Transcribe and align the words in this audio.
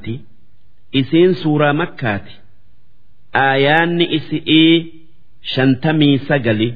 jedhamti 0.00 0.20
isiin 0.92 1.34
suuraa 1.34 1.72
makkaati. 1.72 2.32
Aayaanni 3.34 4.04
isi'ii 4.16 5.08
shantamii 5.42 6.18
sagali. 6.28 6.74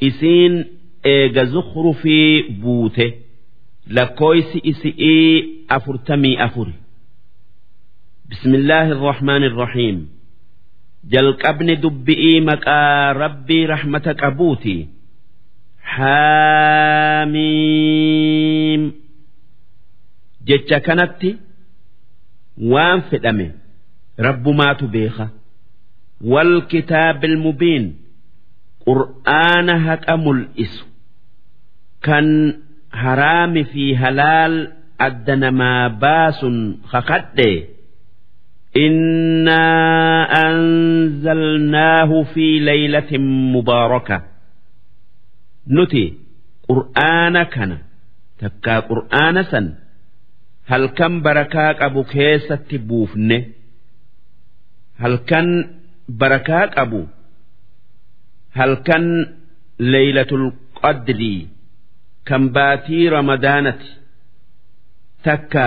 Isiin 0.00 0.54
eega 1.04 1.44
zukhrufii 1.44 2.42
buute. 2.62 3.06
Lakkooysi 3.96 4.60
isi'ii 4.62 5.64
afurtamii 5.68 6.36
afuri. 6.46 6.74
Bismillaahi 8.28 8.90
irrahmaani 8.90 9.46
irrahiim 9.46 9.98
jalqabni 11.12 11.74
dubbi'ii 11.82 12.40
maqaa 12.48 13.12
rabbii 13.22 13.66
rahmata 13.72 14.12
qabuuti. 14.22 14.76
Haamiim. 17.38 18.82
Jecha 20.48 20.78
kanatti 20.86 21.30
waan 22.73 22.99
fedhame 23.09 23.47
rabbumaatu 24.27 24.85
beeka 24.95 25.25
wal 26.31 26.53
kitaabil 26.71 27.35
mubiin 27.45 27.85
qur'aana 28.85 29.75
haqa 29.87 30.13
mul'isu 30.25 30.85
kan 32.05 32.27
haraami 33.03 33.63
fi 33.71 33.83
halaal 34.01 34.55
adda 35.07 35.35
namaa 35.43 35.89
baasun 36.03 36.57
kakadhe 36.91 37.51
إنا 38.73 39.65
أنزلناه 40.49 42.23
في 42.23 42.59
ليلة 42.59 43.17
مباركة 43.55 44.23
نتي 45.67 46.13
قرآن 46.69 47.43
كان 47.43 47.77
تكا 48.39 48.79
قرآن 48.79 49.43
سن 49.43 49.73
halkan 50.70 51.14
barakaa 51.24 51.70
qabu 51.80 52.00
keessatti 52.12 52.76
buufne 52.88 53.38
halkan 55.02 55.48
barakaa 56.20 56.64
qabu 56.76 57.00
halkan 58.58 59.04
leeylatul 59.92 60.46
qadrii 60.80 61.40
kan 62.28 62.42
baatii 62.56 63.04
ramadaanati 63.16 63.88
takka 65.26 65.66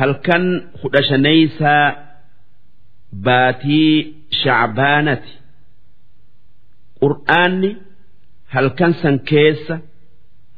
halkan 0.00 0.44
kudha 0.80 1.00
shanaysaa 1.08 1.86
baatii 3.26 3.94
shacbaanati. 4.40 5.32
Qur'aanni 7.00 7.70
halkan 8.54 8.92
san 9.02 9.16
keessa 9.30 9.74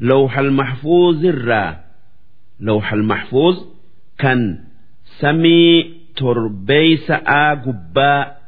lawxal 0.09 0.51
maxfuuzirraa 0.61 1.70
سنكيس 2.54 2.59
لوح 2.59 2.94
المحفوظ 2.94 3.56
الرا 3.56 3.64
لوح 3.64 3.64
المحفوظ 3.64 3.66
كان 4.18 4.58
سمي 5.20 5.94
تربيس 6.16 7.12
آقبا 7.12 8.40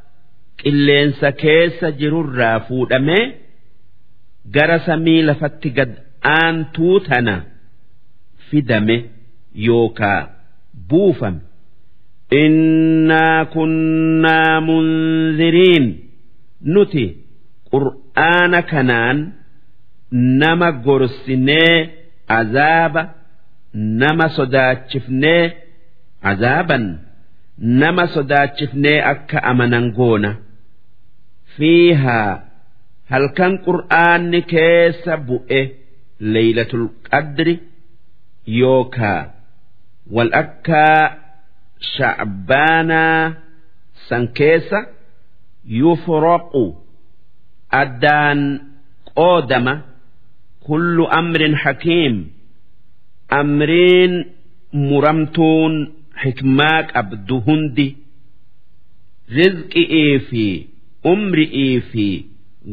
qilleensa 0.64 1.32
keessa 1.32 1.92
jirurraa 2.00 2.60
fuudhamee 2.68 3.36
gara 4.56 4.80
samii 4.80 5.22
lafatti 5.22 5.70
gad 5.70 5.92
aantuu 6.24 7.00
tana 7.00 7.42
fidame 8.50 8.98
yookaa 9.68 10.30
buufame. 10.90 11.40
Innaa 12.32 13.46
kunnaa 13.46 14.62
munziriin 14.62 15.86
nuti 16.74 17.06
qur'aana 17.72 18.62
kanaan 18.62 19.18
nama 20.12 20.72
gorsinee 20.72 21.90
azaaba 22.28 23.02
nama 24.03 24.27
sodaachifnee 24.37 25.43
azaaban 26.31 26.85
nama 27.83 28.05
sodaachifnee 28.15 28.99
akka 29.13 29.39
amanan 29.51 29.87
goona. 29.99 30.31
fiihaa 31.57 32.33
halkan 33.11 33.53
qur'aanni 33.67 34.41
keessa 34.53 35.13
bu'e 35.29 35.61
leeylatul 36.35 36.87
qadri 37.09 37.55
yookaa 38.61 39.23
wal 40.17 40.31
akkaa 40.43 41.01
sha'baanaa 41.95 43.21
san 44.09 44.25
keessa 44.39 44.79
yufraqu 45.81 46.65
addaan 47.83 48.41
qoodama 49.15 49.75
kullu 50.67 51.05
amrin 51.21 51.55
hakiim 51.65 52.15
amriin 53.41 54.15
muramtuun 54.89 55.75
xikmaa 56.23 56.81
qabdu 56.93 57.37
hundi 57.47 57.87
rizqi'ii 59.39 60.19
fi 60.29 60.45
umri'ii 61.13 61.81
fi 61.91 62.07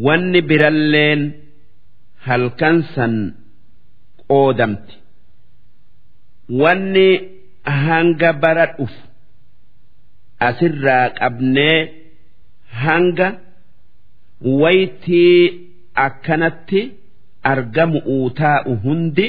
wanni 0.05 0.41
biralleen 0.49 1.21
halkan 2.25 2.77
san 2.95 3.13
qoodamti 4.29 4.95
wanni 6.61 7.07
hanga 7.85 8.29
bara 8.43 8.65
dhufu 8.77 9.01
asirraa 10.47 11.05
qabnee 11.19 11.79
hanga 12.83 13.27
waytii 14.61 15.39
akkanatti 16.05 16.81
argamu 17.51 17.99
taa'u 18.41 18.71
hundi 18.85 19.27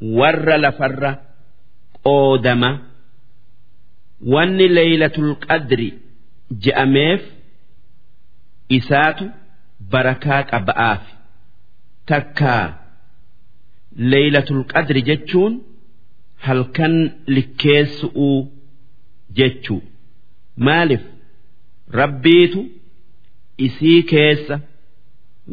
warra 0.00 0.56
lafarra 0.64 1.10
qoodama 2.04 2.70
wanni 4.32 4.66
leeylatul 4.76 5.32
qadri 5.46 5.88
je'ameef 6.64 7.22
isaatu 8.78 9.24
barakaa 9.92 10.42
qaba'aaf 10.52 11.02
takkaa 12.10 12.64
leeylatul 14.12 14.62
qadri 14.72 15.00
jechuun 15.08 15.54
halkan 16.46 16.94
likkeessu'uu 17.34 18.38
jechuu. 19.38 19.82
Maaliif? 20.66 21.00
Rabbiitu 22.00 22.60
isii 23.66 24.02
keessa 24.12 24.56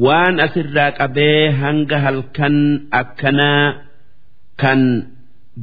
waan 0.06 0.36
asirraa 0.46 0.92
qabee 1.00 1.52
hanga 1.62 1.98
halkan 2.06 2.56
akkanaa 3.02 3.68
kan 4.62 4.82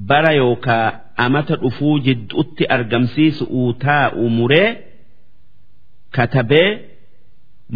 bara 0.08 0.32
yookaa 0.42 0.86
amata 1.24 1.54
dhufuu 1.62 1.96
jidduutti 2.06 2.64
argamsiisu'uu 2.76 3.70
taa'u 3.84 4.24
muree 4.38 4.68
katabee 6.16 6.70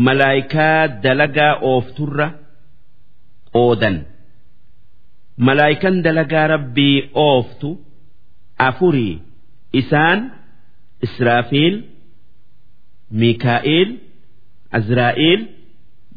malaayikaa 0.06 0.80
dalagaa 1.04 1.52
oofturra 1.70 2.26
qoodan 3.54 3.96
malaayikan 5.46 5.94
dalagaa 6.06 6.46
rabbii 6.54 6.96
ooftu 7.26 7.68
afurii 8.68 9.14
isaan 9.80 10.20
israafiil 11.06 11.74
miikaa'iil 13.20 13.90
azraa'iil 14.78 15.42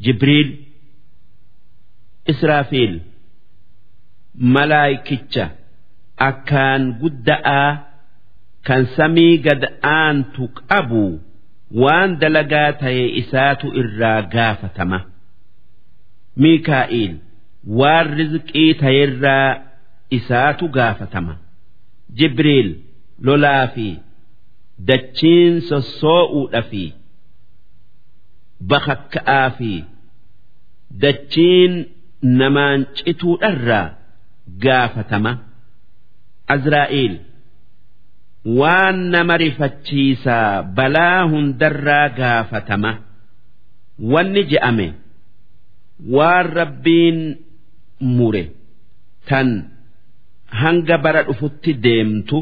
jibriil 0.04 0.50
israafiil 2.32 2.94
malaayikicha 4.54 5.44
akkaan 6.28 6.82
gudda'aa 7.00 7.70
kan 8.66 8.82
samii 8.96 9.34
gad 9.46 9.62
aantu 9.92 10.44
qabu 10.70 11.04
waan 11.82 12.10
dalagaa 12.20 12.70
ta'e 12.82 13.04
isaatu 13.20 13.66
irraa 13.80 14.20
gaafatama. 14.34 14.98
Miikaa'iil 16.42 17.14
waan 17.80 18.06
rizqii 18.18 18.70
ta'erraa 18.82 19.48
isaatu 20.18 20.64
gaafatama. 20.76 21.34
Jibriil 22.18 22.68
lolaa 23.26 23.66
fi 23.74 23.88
dachiin 24.88 25.54
sossoo'uudha 25.68 26.62
fi 26.70 26.84
bakakka'aa 28.70 29.50
fi 29.58 29.72
dachiin 31.02 31.72
namaan 32.40 32.80
cituudharraa 32.96 33.86
gaafatama 34.64 35.32
azraa'iil 36.54 37.14
waan 38.60 38.98
nama 39.14 39.34
rifachiisaa 39.44 40.62
balaa 40.76 41.20
hundarraa 41.32 42.06
gaafatama 42.20 42.90
wanni 44.12 44.42
je'ame 44.52 44.86
waan 46.16 46.46
rabbiin 46.60 47.18
mure 48.16 48.44
tan 49.28 49.48
hanga 50.62 50.96
bara 51.04 51.22
dhufutti 51.28 51.72
deemtu 51.86 52.38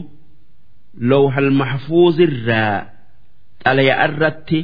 lowhal 1.11 1.51
mahfuuzirraa 1.61 2.77
xalaya 3.65 3.95
irratti 4.07 4.61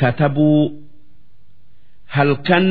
katabuu 0.00 0.62
halkan 2.14 2.66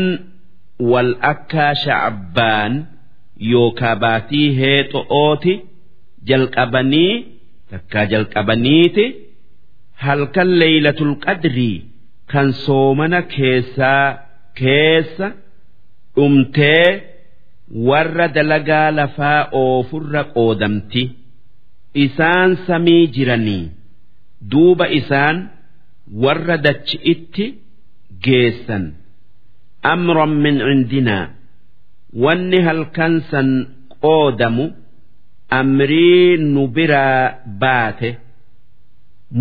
wal 0.92 1.12
akkaa 1.32 1.74
sha'abbaan 1.84 2.74
yookaa 3.52 3.96
baatii 4.04 4.48
heexo'ooti 4.60 5.54
jalqabanii 6.30 7.14
takkaa 7.72 8.06
jalqabaniiti 8.14 9.06
halkan 10.04 10.50
leeylatul 10.62 11.14
qadrii 11.26 11.78
kan 12.32 12.48
soomana 12.66 13.20
keessaa 13.36 14.06
keessa 14.60 15.28
dhumtee 16.16 16.88
warra 17.88 18.28
dalagaa 18.36 18.88
lafaa 19.00 19.40
oofurra 19.64 20.24
qoodamti. 20.36 21.04
Isaan 22.06 22.52
samii 22.68 23.04
jiranii. 23.16 23.64
Duuba 24.52 24.86
isaan 25.00 25.38
warra 26.24 26.56
dachi'itti 26.66 27.46
geessan. 28.26 28.84
Amran 29.94 30.34
min 30.44 30.56
cindinaa 30.68 31.26
wanni 32.14 32.60
halkan 32.68 33.14
san 33.32 33.50
qoodamu 34.04 34.66
amrii 35.60 36.38
nu 36.54 36.68
biraa 36.76 37.24
baate 37.62 38.10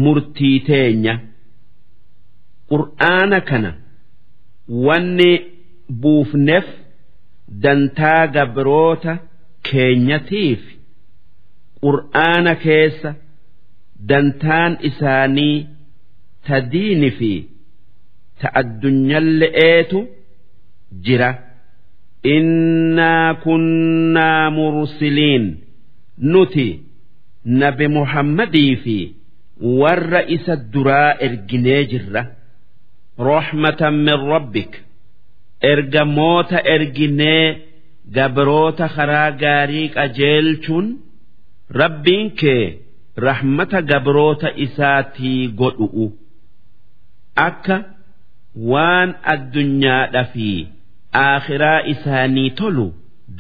murtii 0.03 0.59
teenya. 0.69 1.15
Qur'aana 2.71 3.39
kana 3.49 3.71
wanni 4.87 5.31
buufneef 6.03 6.67
dantaa 7.63 8.27
gabroota 8.35 9.13
keenyatiif 9.71 10.63
qur'aana 11.85 12.53
keessa 12.65 13.11
dantaan 14.09 14.73
isaanii 14.89 15.57
ta 16.47 16.57
diini 16.73 17.11
fi 17.19 17.33
ta 18.41 18.49
addunyalle'eetu 18.61 19.99
jira 21.05 21.31
innaa 22.25 23.35
kunnaa 23.45 24.51
mursiliin 24.51 25.45
nuti 26.33 26.69
nabi 27.45 27.89
muhammadii 27.89 28.77
fi 28.85 28.97
warra 29.81 30.21
isa 30.37 30.57
duraa 30.73 31.15
erginee 31.27 31.85
jirra 31.93 32.23
rahmatan 33.31 33.95
min 34.07 34.19
rabbik 34.33 34.73
ergamoota 35.73 36.59
erginee 36.75 37.45
gabroota 38.17 38.89
karaa 38.97 39.31
gaarii 39.43 39.89
qajeelchuun 39.97 40.87
rabbiin 41.81 42.31
kee 42.41 42.65
rahmata 43.27 43.81
gabroota 43.91 44.49
isaatii 44.67 45.49
godhu'u 45.61 46.07
akka 47.49 47.77
waan 48.73 49.11
addunyaadha 49.35 50.25
fi 50.33 50.49
aakhiraa 51.13 51.81
isaanii 51.93 52.51
tolu 52.61 52.87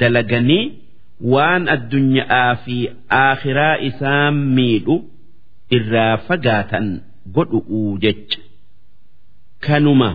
dalaganii 0.01 0.65
waan 1.35 1.69
addunyaa 1.75 2.55
fi 2.65 2.77
aakhiraa 3.23 3.77
isaan 3.89 4.35
miidhu 4.59 4.97
irraa 5.79 6.17
fagaatan 6.29 6.89
godhu'u 7.35 7.81
jecha. 8.05 8.41
Kanuma 9.67 10.11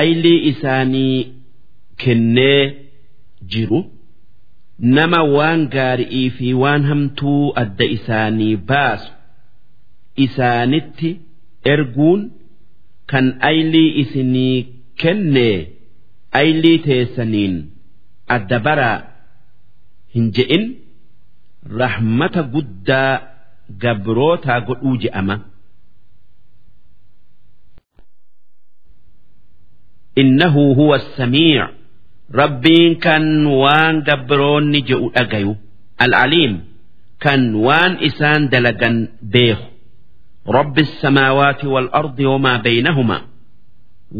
aylii 0.00 0.40
isaanii 0.50 1.16
kennee 2.04 2.62
jiru. 3.52 3.80
Nama 4.96 5.20
waan 5.36 5.62
gaari'ii 5.74 6.28
fi 6.36 6.52
waan 6.62 6.82
hamtuu 6.90 7.52
adda 7.62 7.84
isaanii 7.96 8.56
baasu 8.68 9.10
isaanitti 10.24 11.10
erguun 11.72 12.20
kan 13.10 13.26
aylii 13.50 13.90
isinii 14.02 14.56
kennee 15.02 15.56
aylii 16.41 16.77
teessaniin 16.87 17.55
adda 18.35 18.59
baraa 18.65 18.97
hin 20.15 20.25
je'in 20.37 20.63
rahmata 21.81 22.41
guddaa 22.53 23.11
gabrootaa 23.83 24.59
godhuu 24.67 24.97
je'ama. 25.05 25.37
إنه 30.17 30.55
هو 30.79 30.95
السميع 30.95 31.69
ربين 32.35 32.95
كان 32.95 33.45
وان 33.45 34.03
قبروني 34.03 34.81
جئو 34.81 35.11
أجيو 35.15 35.55
العليم 36.01 36.63
كان 37.19 37.55
وان 37.55 37.97
إسان 38.05 38.49
دلقا 38.49 39.07
بيخ 39.21 39.59
رب 40.47 40.79
السماوات 40.79 41.65
والأرض 41.65 42.19
وما 42.19 42.57
بينهما 42.57 43.21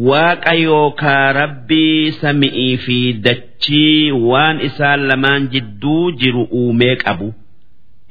waaqayyookaa 0.08 1.32
rabbii 1.32 2.12
sami'ii 2.20 2.76
fi 2.84 2.98
dachii 3.26 4.10
waan 4.30 4.60
isaan 4.68 5.00
lamaan 5.10 5.48
jidduu 5.52 6.12
jiru 6.22 6.42
uumee 6.60 6.96
qabu. 7.04 7.28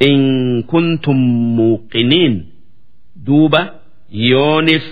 In 0.09 0.63
kuntum 0.71 1.19
muuqiniin. 1.57 2.35
Duuba 3.25 3.61
yoonif 4.29 4.85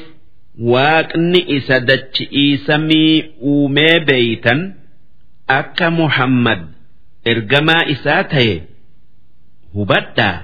waaqni 0.73 1.39
isa 1.57 1.79
dachi'ii 1.89 2.57
samii 2.67 3.23
uumee 3.53 3.99
beeytan 4.07 4.61
akka 5.57 5.89
muhammad 5.99 6.61
ergamaa 7.31 7.83
isaa 7.95 8.23
ta'e 8.35 8.53
hubadhaa. 9.73 10.37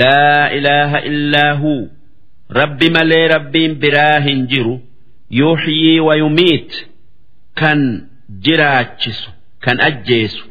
Laa 0.00 0.50
ilaaha 0.58 0.98
illaa 1.10 1.52
huu 1.62 1.88
rabbi 2.60 2.90
malee 2.96 3.26
rabbiin 3.34 3.74
biraa 3.82 4.20
hin 4.28 4.46
jiru 4.52 4.76
yuuxyii 5.38 6.00
wayumiit 6.00 6.70
kan 7.54 7.80
jiraachisu 8.44 9.30
kan 9.64 9.80
ajjeesu. 9.88 10.44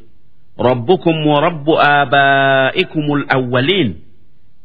Rabbukum 0.67 1.17
warabbu 1.27 1.73
aabaa'ikum 1.79 3.05
alawwaliin 3.15 3.91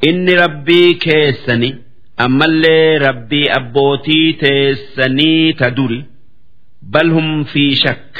inni 0.08 0.34
rabbii 0.42 0.94
keessani 1.04 1.70
ammallee 2.24 2.98
rabbii 2.98 3.48
abbootii 3.58 4.32
teessanii 4.42 5.52
ta 5.58 5.70
duri 5.70 6.04
bal 6.82 7.10
hum 7.10 7.44
fi 7.44 7.64
shakk. 7.82 8.14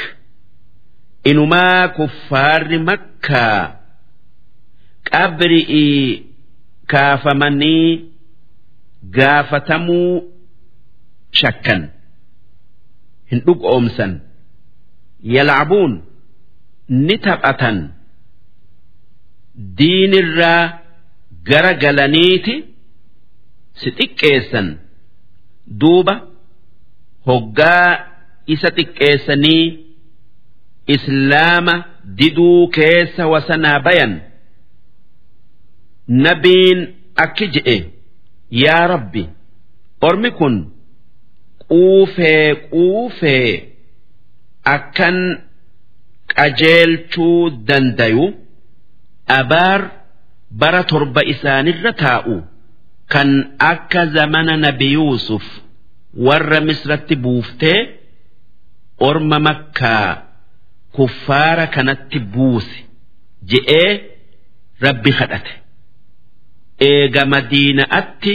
Inumaa 1.29 1.87
kuffaarri 1.87 2.79
makkaa 2.79 3.61
qabri'ii 5.11 6.23
kaafamanii 6.87 8.05
gaafatamuu 9.17 10.23
shakkan 11.41 11.81
hin 13.31 13.39
dhugoomsan 13.47 14.11
yalcabuun 15.35 15.93
ni 17.07 17.15
taphatan 17.25 17.77
diinirraa 19.77 20.61
gara 21.49 21.73
galaniiti 21.83 22.55
si 23.79 23.89
xiqqeessan 23.97 24.67
duuba 25.81 26.15
hoggaa 27.27 27.89
isa 28.53 28.69
xiqqeessanii 28.77 29.63
islaama 30.95 31.75
diduu 32.17 32.59
keessa 32.77 33.23
wasanaa 33.33 33.79
bayan 33.87 34.13
nabiin 36.25 36.79
akki 37.23 37.45
je'e 37.55 37.77
yaa 38.63 38.83
rabbi 38.93 39.23
ormi 40.07 40.29
kun 40.39 40.55
quufee 41.71 42.55
quufee 42.71 43.49
akkan 44.75 45.17
qajeelchuu 46.35 47.49
dandayu 47.67 48.25
abaar 49.39 49.81
bara 50.61 50.81
torba 50.91 51.21
isaanirra 51.33 51.91
taa'u 52.03 52.35
kan 53.13 53.29
akka 53.71 54.01
zamana 54.15 54.53
nabi 54.65 54.87
yuusuf 54.97 55.45
warra 56.27 56.59
misratti 56.67 57.15
buuftee 57.23 57.79
orma 59.09 59.37
makkaa 59.47 60.09
kuffaara 60.95 61.65
kanatti 61.75 62.19
buuse 62.33 62.77
je'ee 63.51 63.91
rabbi 64.85 65.11
kadhate. 65.19 65.53
Eega 66.89 67.23
madiina'atti 67.33 68.33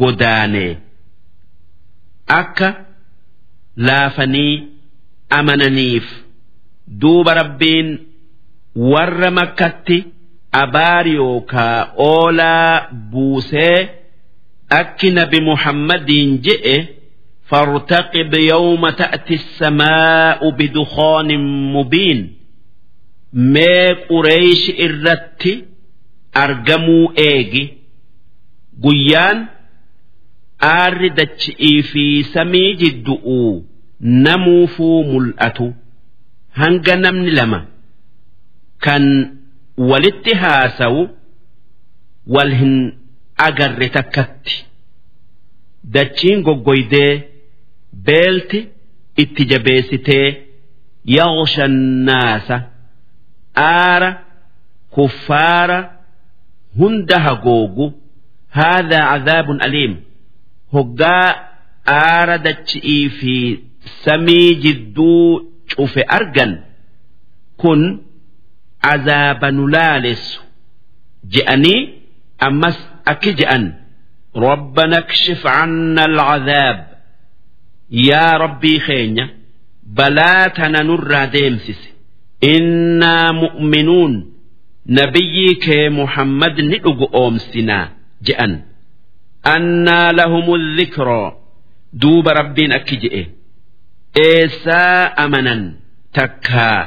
godaanee 0.00 0.72
akka 2.27 2.69
laafanii 3.75 4.53
amananiif 5.29 6.07
duuba 7.01 7.33
rabbiin 7.33 7.89
warra 8.75 9.31
makkatti 9.31 9.97
abaar 10.61 11.07
yookaa 11.07 11.79
oolaa 11.97 12.87
buusee 13.11 13.89
akki 14.79 15.09
nabi 15.11 15.39
muhammadiin 15.49 16.41
je'e 16.47 16.77
فارتقب 17.51 18.33
يوم 18.33 18.89
تأتي 18.89 19.33
السماء 19.33 20.49
بدخان 20.49 21.29
مبين 21.73 22.33
ما 23.33 23.93
قريش 24.09 24.71
إرتي 24.79 25.65
أرجموا 26.37 27.07
إيجي 27.17 27.73
قيان 28.83 29.45
aarri 30.60 31.10
dachi'ii 31.10 31.82
fi 31.82 32.24
samii 32.34 32.74
jiddu'uu 32.82 33.64
namuufuu 34.00 35.04
mul'atu. 35.04 35.74
Hanga 36.60 36.96
namni 36.96 37.30
lama 37.30 37.60
kan 38.84 39.04
walitti 39.90 40.34
haasawu 40.42 41.08
wal 42.26 42.54
hin 42.60 42.74
agarre 43.48 43.88
takkatti. 43.88 44.64
Dachiin 45.94 46.42
goggoydee 46.42 47.12
beelti 48.06 48.60
itti 49.16 49.44
jabeessitee 49.50 50.28
yaghsha 51.04 51.68
naasa 51.68 52.56
aara 53.66 54.10
kuffaara 54.90 55.78
hunda 56.78 57.20
hagoogu. 57.20 57.92
Haadhaa 58.56 59.06
cadaabun 59.18 59.60
aliim 59.60 59.94
hoggaa 60.76 61.28
aara 61.98 62.36
dachi'ii 62.46 63.08
fi 63.18 63.34
samii 64.04 64.54
jidduu 64.64 65.40
cufe 65.76 66.02
argan 66.18 66.52
kun 67.60 67.82
azaaba 68.92 69.48
nu 69.56 69.64
laaleessu 69.74 70.40
je'anii 71.34 71.80
ammas 72.46 72.78
akki 73.12 73.30
je'an 73.40 73.64
rabbana 74.46 74.96
akshif 75.02 75.40
canna 75.42 76.02
alcazaab 76.10 76.78
yaa 78.08 78.38
rabbii 78.44 78.80
keenya 78.86 79.26
balaa 79.96 80.50
tana 80.56 80.80
nurraa 80.88 81.26
deemsise. 81.34 81.88
Innaa 82.54 83.32
mu'minuun 83.42 84.14
nabiyyii 84.98 85.54
kee 85.64 85.88
muhammad 85.98 86.56
ni 86.70 86.78
dhugu 86.84 87.06
oomsinaa 87.20 87.84
je'an. 88.26 88.52
annaa 89.54 90.12
lahumu 90.18 90.54
dhikroo 90.76 91.28
duuba 92.02 92.30
rabbiin 92.40 92.72
akki 92.78 92.96
je'e 93.02 93.22
eessaa 94.28 95.00
amanan 95.24 95.62
takkaa 96.18 96.80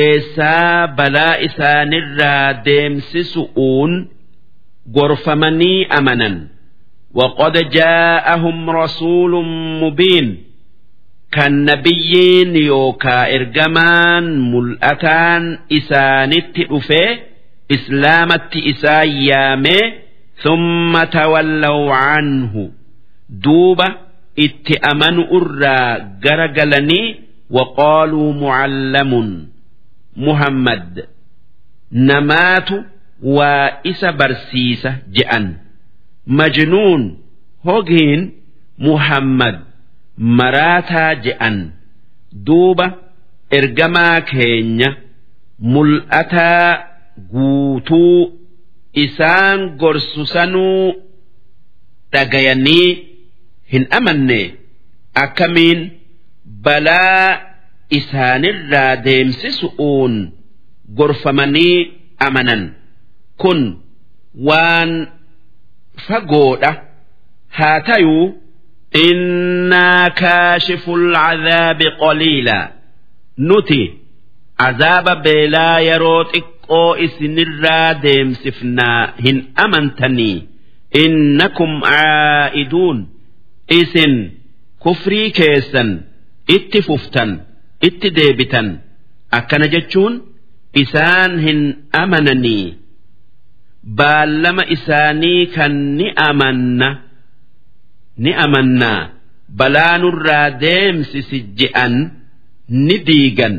eessaa 0.00 0.88
balaa 0.98 1.34
isaanirraa 1.48 2.46
deemsisu'uun 2.68 3.92
gorfamanii 4.96 5.80
amanan 5.98 6.36
waqad 7.20 7.56
jaa'ahum 7.78 8.58
rasuulun 8.80 9.48
mubiin 9.82 10.28
kan 11.36 11.54
nabiyyiin 11.68 12.52
yookaa 12.70 13.24
ergamaan 13.36 14.26
mul'ataan 14.52 15.44
isaanitti 15.78 16.62
dhufee 16.70 17.08
islaamatti 17.76 18.58
isaa 18.72 19.04
yaamee 19.28 19.84
ثم 20.43 21.03
تولوا 21.03 21.93
عنه 21.93 22.71
دوبة 23.29 23.95
اتأمن 24.39 25.19
أرى 25.19 26.07
جرجلني 26.23 27.15
وقالوا 27.49 28.33
معلم 28.33 29.47
محمد 30.17 31.05
نمات 31.91 32.69
وإس 33.23 34.05
برسيسة 34.05 34.97
جأن 35.11 35.55
مجنون 36.27 37.17
هوجين 37.65 38.31
محمد 38.79 39.59
مراتا 40.17 41.13
جأن 41.13 41.71
دوبة 42.33 42.91
إرجما 43.53 44.19
كينيا 44.19 44.97
ملأتا 45.59 46.93
guutuu 47.17 48.31
isaan 49.04 49.60
gorsu 49.80 50.26
sanuu 50.26 50.94
dhagayanii 52.12 52.88
hin 53.72 53.86
amanne 53.98 54.40
akkamiin? 55.24 55.80
Balaa 56.64 57.40
isaanirraa 57.98 58.96
deemsisu'uun 59.04 60.14
gorfamanii 61.00 61.76
amanan. 62.26 62.62
Kun 63.40 63.60
waan 64.50 64.92
fagoodha. 66.06 66.72
Haa 67.58 67.98
innaa 69.06 70.10
kaashiful 70.10 71.12
cadaabi 71.12 71.86
qaliila. 72.00 72.58
Nuti 73.38 73.82
azaaba 74.66 75.16
beelaa 75.16 75.80
yeroo 75.88 76.24
xiqqoo 76.68 76.96
isinirraa 77.04 77.94
deemsifnaa 78.02 79.14
hin 79.24 79.38
amantanii. 79.64 80.48
Innakum 81.04 81.80
caa'iduun 81.80 82.98
isin 83.80 84.14
kufrii 84.82 85.30
keessan 85.38 85.90
itti 86.56 86.82
fuftan 86.82 87.30
itti 87.82 88.08
deebitan. 88.16 88.68
Akkana 89.30 89.66
jechuun 89.74 90.14
isaan 90.74 91.38
hin 91.44 91.60
amananii. 91.92 92.76
Baallama 93.98 94.64
isaanii 94.76 95.46
kan 95.54 95.74
ni 95.96 96.06
amanna. 96.28 96.88
Ni 98.22 98.34
amannaa 98.44 99.10
balaa 99.58 99.98
nurraa 99.98 100.50
deemsisi 100.60 101.38
je'an 101.58 101.94
ni 102.68 102.96
diigan 103.06 103.56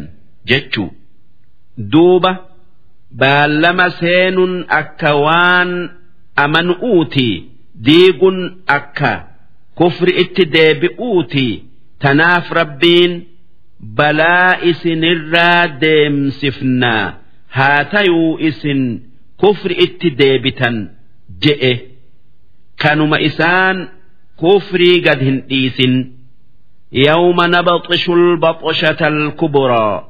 jechuu. 0.50 0.90
Duuba 1.92 2.49
baallama 3.12 3.90
seenuun 4.00 4.66
akka 4.68 5.16
waan 5.16 5.90
amanuuti 6.36 7.30
diiguun 7.86 8.40
akka 8.68 9.12
kufri 9.76 10.14
itti 10.24 10.46
deebi'uuti. 10.46 11.64
Tanaaf 12.00 12.52
rabbiin 12.52 13.14
balaa 13.98 14.58
isinirraa 14.70 15.68
deemsifnaa 15.82 17.14
haa 17.48 17.84
tayuu 17.92 18.38
isin 18.40 18.82
kufri 19.38 19.76
itti 19.86 20.10
deebitan 20.20 20.90
je'e. 21.44 21.74
Kanuma 22.82 23.20
isaan 23.20 23.78
kufrii 24.42 25.02
gad 25.02 25.20
hin 25.28 25.38
dhiisin. 25.50 25.96
Yawma 26.92 27.48
nabxishu 27.48 28.16
lbaxshata 28.16 29.08
alkubraa 29.08 30.09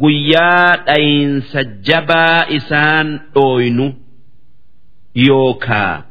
guyyaa 0.00 0.76
dhayinsa 0.86 1.60
jabaa 1.88 2.44
isaan 2.58 3.08
dhooynu 3.34 3.86
yookaa 5.26 6.02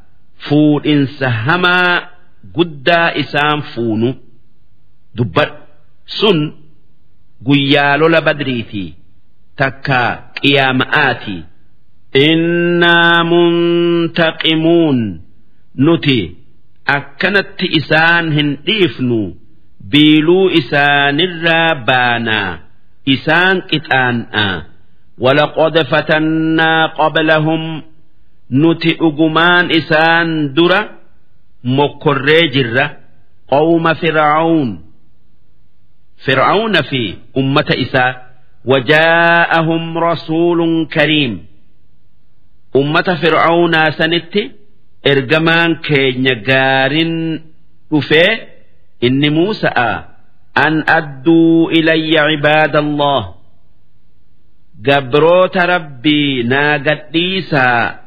fuudhinsa 0.50 1.30
hamaa 1.30 2.02
guddaa 2.56 3.10
isaan 3.24 3.62
fuunu 3.62 4.10
dubbadhu. 5.18 5.58
Sun 6.06 6.40
guyyaa 7.48 7.98
lola 7.98 8.22
badriiti 8.22 8.84
takka 9.56 10.02
qiyaama'aati. 10.42 11.38
Innaa 12.30 13.24
muntaqimuun 13.32 15.00
nuti 15.86 16.20
akkanatti 16.96 17.66
isaan 17.80 18.26
hin 18.38 18.50
dhiifnu 18.66 19.20
biiluu 19.92 20.50
isaanirraa 20.60 21.76
baanaa 21.88 22.52
isaan 23.15 23.57
qixaan'aa 23.71 24.55
ولقد 25.25 25.75
فتنا 25.93 26.87
قبلهم 26.87 27.63
nuti 28.63 28.91
dhugumaan 29.01 29.67
isaan 29.79 30.29
dura 30.57 30.81
mokkorree 31.77 32.45
jirra 32.55 32.87
qawma 33.51 33.93
fir'aun 34.01 34.69
fir'auna 36.25 36.81
fi 36.91 37.03
ummata 37.41 37.75
isaa 37.85 38.13
wajaa'ahum 38.71 39.85
rasuulun 40.07 40.75
kariim 40.95 41.35
ummata 42.81 43.15
fir'aunaa 43.23 43.91
sanitti 43.99 44.43
ergamaan 45.13 45.71
keenya 45.87 46.35
gaarin 46.49 47.15
dhufee 47.91 48.33
inni 49.07 49.31
muusa'a 49.37 49.91
an 50.56 50.84
adduu 50.98 51.70
ilayya 51.72 52.24
cibaada 52.30 52.80
allah 52.86 53.22
gabroota 54.88 55.66
rabbii 55.74 56.44
naa 56.44 56.78
gadhiisaa 56.88 58.00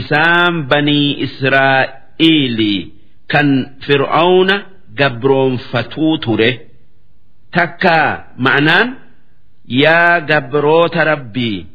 isaan 0.00 0.54
banii 0.70 1.16
israa'iili 1.26 2.74
kan 3.32 3.48
fir'auna 3.86 4.56
gabroonfatuu 5.00 6.18
ture 6.24 6.50
takkaa 7.56 8.10
ma'anaan 8.46 8.88
yaa 9.82 10.20
gabroota 10.30 11.04
rabbii 11.12 11.66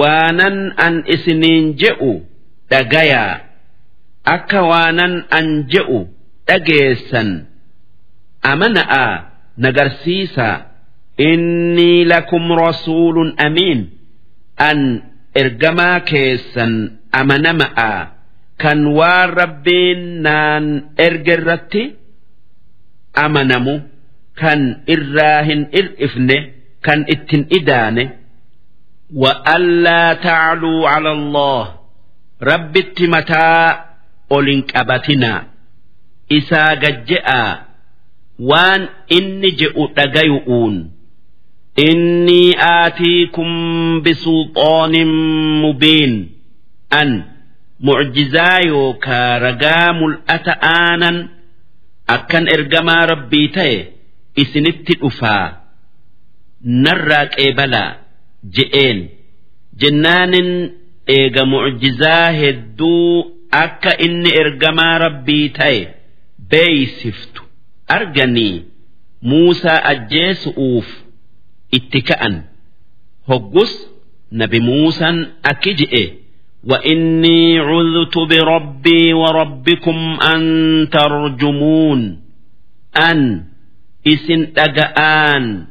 waanan 0.00 0.56
an 0.86 0.94
isiniin 1.14 1.66
je'u 1.82 2.12
dhagayaa 2.70 3.34
akka 4.36 4.60
waanan 4.70 5.14
an 5.38 5.46
je'u 5.72 6.00
dhageessan 6.48 7.28
amana'a 8.51 9.05
nagarsiisaa 9.65 10.55
innii 11.29 12.05
lakum 12.11 12.45
rasuulun 12.65 13.29
amiin 13.45 13.79
an 14.69 14.79
ergamaa 15.41 15.99
keessan 16.09 16.73
amanama'a 17.21 17.91
kan 18.63 18.79
waan 18.97 19.29
rabbiin 19.41 20.01
naan 20.25 20.65
erge 21.07 21.33
irratti 21.37 21.83
amanamu 23.25 23.75
kan 24.41 24.61
irraa 24.95 25.39
hin 25.49 25.61
ir'ifne 25.79 26.37
kan 26.85 26.99
ittin 27.15 27.43
idaane 27.59 28.05
وألا 29.23 30.13
تعلوا 30.13 30.89
على 30.89 31.11
الله 31.11 31.63
rabbitti 32.41 33.05
mataa 33.07 33.85
olin 34.35 34.61
qabatinaa 34.71 35.41
isaa 36.37 36.75
gajje'aa 36.83 37.49
waan 38.50 38.82
inni 39.16 39.50
je'u 39.60 39.84
dhagayu'uun 39.96 40.76
innii 41.88 42.54
aatiikum 42.58 43.50
bisulxaanin 44.04 45.10
mubiin. 45.62 46.14
An 47.00 47.10
mucjizaa 47.86 48.60
yookaa 48.70 49.38
ragaa 49.44 49.92
mul'ata 50.00 50.52
aanan 50.72 51.16
akkan 52.16 52.44
ergamaa 52.54 53.06
rabbii 53.12 53.48
ta'e 53.56 53.76
isinitti 54.42 54.94
dhufaa. 55.00 55.46
Narraa 56.84 57.26
qeebalaa 57.34 57.90
je'een. 58.56 58.98
Jennaanin 59.80 60.50
eega 61.16 61.44
mucjizaa 61.52 62.30
hedduu 62.40 63.34
akka 63.64 63.92
inni 64.06 64.30
ergamaa 64.42 64.94
rabbii 65.04 65.48
ta'e 65.58 65.78
beeysiftu 66.50 67.42
arganii 67.87 68.55
Muusaa 69.29 69.79
ajjeesu'uuf 69.91 70.87
itti 71.77 71.99
ka'an 72.09 72.35
hoggus 73.29 73.71
nabi 74.31 74.59
Muusaan 74.59 75.17
akki 75.51 75.73
je'e 75.79 76.05
وإني 76.63 77.59
عذت 77.59 78.15
بربي 78.17 79.13
وربكم 79.13 79.97
أن 80.33 80.41
ترجمون 80.91 81.99
أن 82.97 83.43
إسن 84.07 84.41
أجآن 84.57 85.67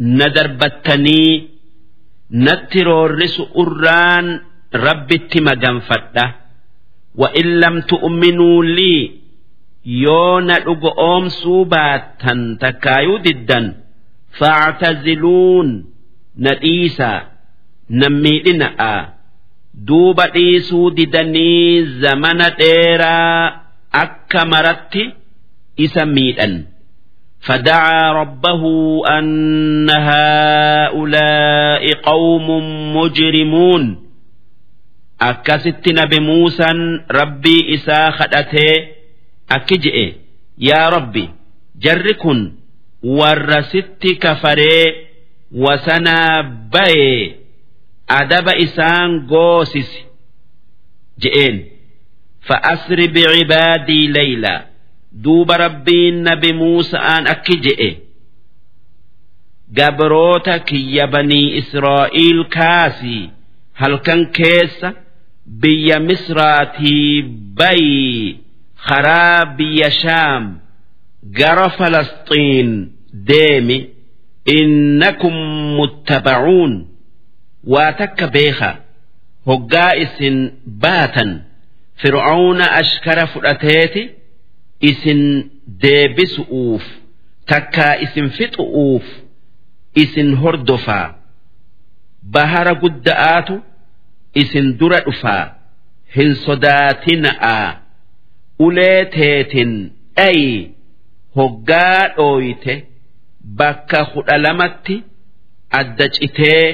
ندربتني 0.00 1.48
نترورس 2.32 3.36
أران 3.58 4.40
ربي 4.74 5.14
التمجنفته 5.14 6.28
وإن 7.14 7.46
لم 7.60 7.80
تؤمنوا 7.80 8.64
لي 8.64 9.10
يونا 9.88 10.56
أم 11.16 11.28
سوباتا 11.28 12.56
تكايو 12.60 13.16
ددا 13.16 13.74
فاعتزلون 14.38 15.84
نديسا 16.38 17.22
نميدنا 17.90 19.08
duuba 19.86 20.26
dhiisuu 20.34 20.90
didanii 20.90 21.82
zamana 22.02 22.50
dheeraa 22.50 23.52
akka 24.02 24.44
maratti 24.46 25.10
isa 25.76 26.06
miidhan 26.06 26.64
فدعا 27.44 28.12
ربه 28.12 28.62
أن 29.18 29.90
هؤلاء 29.90 31.94
قوم 31.94 32.46
مجرمون 32.96 33.82
أكست 35.20 35.88
نبي 35.88 36.20
موسى 36.20 36.64
ربي 37.10 37.74
إسا 37.74 38.10
خدته 38.10 38.70
akki 39.57 39.77
je'e 39.83 40.05
yaa 40.69 40.89
rabbi 40.95 41.23
jarri 41.83 42.13
kun 42.23 42.39
warra 43.19 43.59
sitti 43.71 44.11
kafaree 44.23 44.85
wasanaa 45.63 46.43
bayee 46.73 47.21
adaba 48.19 48.53
isaan 48.65 49.11
goosisi 49.31 50.01
je'een 51.21 51.57
fa'asri 52.47 53.07
bicibaadii 53.15 54.05
leylaa 54.17 54.59
duuba 55.23 55.57
rabbiin 55.65 56.17
nabi 56.27 56.51
muusa'aan 56.61 57.23
akki 57.33 57.55
je'e 57.65 57.89
gabroota 59.77 60.55
kiyya 60.67 61.05
banii 61.13 61.47
israa'iil 61.61 62.41
kaasii 62.55 63.23
halkan 63.81 64.21
keessa 64.37 64.89
biyya 65.61 65.97
misraatii 66.07 67.21
bayi. 67.57 68.39
Karaa 68.87 69.45
biyya 69.57 69.89
shaam 70.01 70.43
gara 71.37 71.67
falasxiin 71.77 72.69
deemi 73.29 73.77
innakum 74.57 75.33
muttabacuun 75.79 76.73
waa 77.73 77.91
takka 77.99 78.27
beeka 78.35 78.69
hoggaa 79.49 79.93
isin 80.03 80.37
baatan 80.83 81.31
fir'auna 82.01 82.65
ashkara 82.81 83.25
fudhateeti 83.33 84.03
isin 84.89 85.21
deebisu'uuf 85.83 86.85
takkaa 87.51 87.93
isin 88.05 88.27
fixu'uuf 88.37 89.05
isin 90.03 90.29
hordofaa 90.41 91.07
bahara 92.33 92.73
gudda'aatu 92.83 93.55
isin 94.41 94.65
dura 94.79 94.99
dhufaa 95.07 95.43
hin 96.15 96.31
sodaatina'aa 96.45 97.67
ulee 98.65 99.05
teetin 99.15 99.71
dhayi 100.17 100.51
hoggaa 101.37 102.01
dhooyte 102.17 102.73
bakka 103.59 103.99
kudha 104.13 104.37
lamatti 104.45 104.95
adda 105.79 106.05
citee 106.15 106.65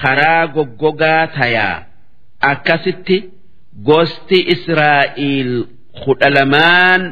karaa 0.00 0.46
goggogaa 0.54 1.26
tayaa. 1.36 1.76
Akkasitti 2.50 3.16
gosti 3.88 4.38
Israa'iil 4.54 5.52
kudha 6.04 6.28
lamaan 6.36 7.02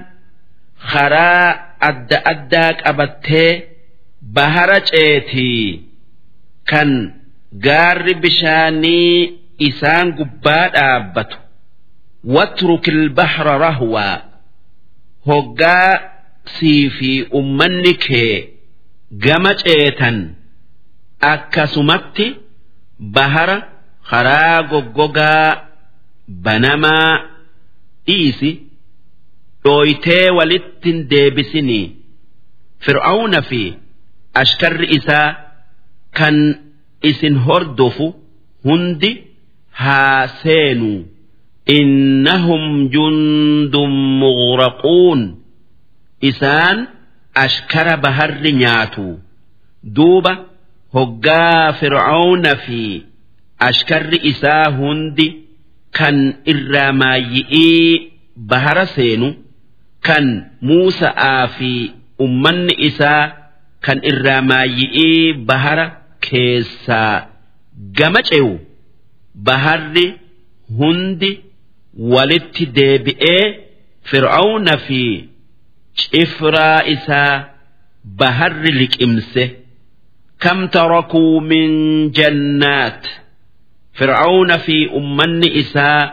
karaa 0.92 1.47
adda 1.88 2.18
addaa 2.33 2.71
qabattee 2.83 3.51
bahara 4.35 4.79
ceetii. 4.90 5.66
Kan 6.71 6.90
gaarri 7.66 8.14
bishaanii 8.23 9.14
isaan 9.68 10.09
gubbaa 10.18 10.64
dhaabbatu 10.75 11.37
watrukil 12.35 13.01
bahra 13.19 13.55
rahwaa 13.64 14.17
hoggaa 15.29 15.93
sii 16.59 16.91
fi 16.97 17.11
ummanni 17.41 17.95
kee 18.05 18.35
gama 19.25 19.53
ceetan 19.62 20.19
akkasumatti 21.33 22.27
bahara 23.17 23.57
karaa 24.11 24.62
goggogaa 24.71 25.49
banamaa 26.45 27.12
dhiisi 28.07 28.51
dhooytee 29.64 30.31
walittin 30.38 30.99
deebisinii 31.11 31.87
fir'auna 32.87 33.41
fi 33.51 33.62
ashkarri 34.43 34.87
isaa 34.99 35.29
kan 36.19 36.37
isin 37.11 37.37
hordofu 37.47 38.07
hundi 38.69 39.11
haa 39.83 40.29
seenuu 40.43 40.99
innahum 41.76 42.88
jundun 42.94 43.92
mughraquun 44.22 45.20
isaan 46.31 46.78
ashkara 47.44 47.96
baharri 48.04 48.52
nyaatu 48.61 49.07
duuba 49.96 50.33
hoggaa 50.96 51.72
fir'auna 51.81 52.52
fi 52.64 52.83
ashkarri 53.68 54.18
isaa 54.33 54.66
hundi 54.78 55.26
kan 55.98 56.16
irraa 56.52 56.92
maayyi'ii 56.92 58.12
bahara 58.50 58.87
seenu 58.96 59.28
kan 60.07 60.24
Muusa'aa 60.68 61.44
fi 61.59 61.72
ummanni 62.26 62.74
isaa 62.88 63.24
kan 63.87 63.98
irraa 64.11 64.42
maayyi'ii 64.50 65.44
bahara 65.48 65.87
keessaa 66.26 67.16
gama 67.98 68.20
ce'u 68.31 68.52
baharri 69.48 70.07
hundi 70.78 71.31
walitti 71.99 72.67
deebi'ee 72.67 73.45
fir'auna 74.11 74.77
fi 74.87 75.29
cifraa 75.95 76.83
isaa 76.95 77.45
baharri 78.19 78.73
liqimse. 78.73 79.45
Kam 80.43 80.69
tarakuu 80.69 81.41
min 81.41 81.71
jannaat? 82.19 83.03
Fir'auna 83.99 84.59
fi 84.59 84.77
ummanni 85.01 85.49
isaa 85.63 86.13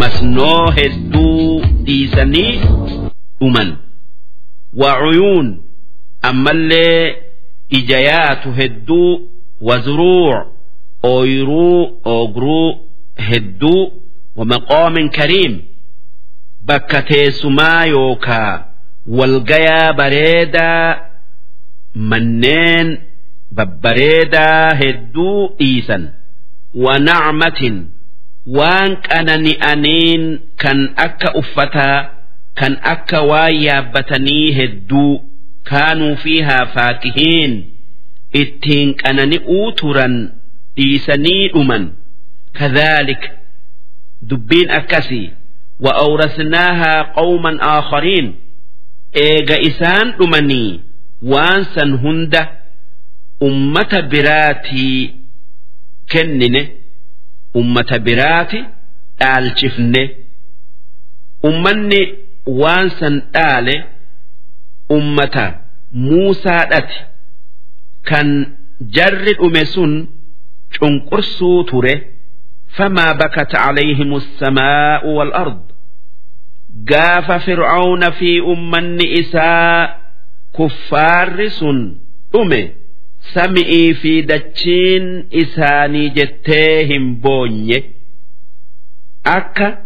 masnoo 0.00 0.70
hedduu 0.76 1.60
dhiisanii 1.86 2.60
dhuman. 3.40 3.76
Wacuyuun 4.80 5.48
ammallee 6.22 7.16
ijayaatu 7.78 8.52
hedduu 8.52 9.10
wazruuc 9.60 10.46
ooyruu 11.02 12.00
oogruu 12.04 12.78
hedduu 13.28 13.92
wamaqaamin 14.38 15.08
kariim 15.18 15.54
bakka 16.68 17.00
teessumaa 17.10 17.84
yookaa 17.94 18.52
walgayaa 19.18 19.92
bareedaa 20.00 20.86
manneen 22.12 22.88
babbareedaa 23.56 24.74
hedduu 24.80 25.38
dhiisan 25.58 26.04
wanacmatin 26.84 27.76
waan 28.58 28.96
qanani'aniin 29.08 30.24
kan 30.64 30.80
akka 31.06 31.28
uffataa 31.42 31.98
kan 32.60 32.74
akka 32.94 33.20
waan 33.30 33.54
yaabbatanii 33.66 34.46
hedduu 34.58 35.12
kaanuu 35.70 36.16
fiihaa 36.24 36.66
faakihiin 36.74 37.54
ittiin 38.42 38.94
qanani'uu 39.02 39.72
turan 39.80 40.14
dhiisanii 40.76 41.48
dhuman 41.54 41.84
kadhaalik 42.60 43.22
dubbiin 44.30 44.70
akkasii 44.78 45.26
wa'aurasnaahaa 45.84 47.04
qawman 47.18 47.56
aakhariin 47.72 48.28
eega 49.26 49.56
isaan 49.68 50.06
dhumanii 50.18 50.80
waan 51.32 51.64
san 51.74 51.90
hunda 52.04 52.42
ummata 53.48 54.02
biraatii 54.02 55.14
kennine 56.12 56.62
ummata 57.60 57.98
biraati 57.98 58.60
dhaalchifne 59.20 60.02
ummanni 61.50 62.00
waan 62.62 62.90
san 62.98 63.14
dhaale 63.34 63.76
ummata 64.98 65.44
muusaadhati 66.08 66.98
kan 68.08 68.28
jarri 68.96 69.32
dhume 69.40 69.64
sun 69.74 69.92
cunqursuu 70.80 71.64
ture. 71.70 71.94
فما 72.75 73.11
بكت 73.11 73.55
عليهم 73.55 74.15
السماء 74.15 75.07
والأرض 75.07 75.71
قاف 76.89 77.31
فرعون 77.31 78.09
في 78.09 78.39
أمن 78.39 78.99
إساء 79.19 80.01
كفار 80.59 81.47
سن 81.47 81.95
أمي 82.35 82.69
سمئي 83.21 83.93
في 83.93 84.21
دتشين 84.21 85.27
إساني 85.33 86.09
جتيهم 86.09 87.15
بوني 87.15 87.83
أكا 89.25 89.85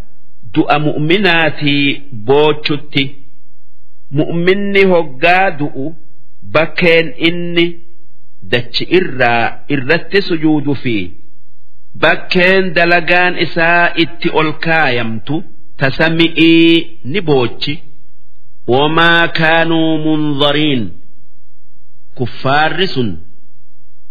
دؤ 0.53 0.79
مؤمناتي 0.79 2.01
بوشتي 2.11 3.15
مؤمني 4.11 4.85
هقا 4.85 5.49
دؤ 5.49 5.91
بكين 6.43 7.07
إني 7.07 7.79
دتش 8.43 8.83
إرى 8.93 9.59
إرت 9.71 10.17
سجود 10.17 10.73
فيه 10.73 11.09
bakkeen 11.98 12.74
dalagaan 12.74 13.38
isaa 13.38 13.92
itti 13.96 14.28
ol 14.40 14.52
kaayamtu 14.64 15.42
tasami'ii 15.76 17.00
ni 17.04 17.20
boochi. 17.20 17.82
Wamaa 18.68 19.28
kaanuu 19.28 19.98
munzariin 20.04 20.82
kuffaarri 22.14 22.86
sun 22.88 23.10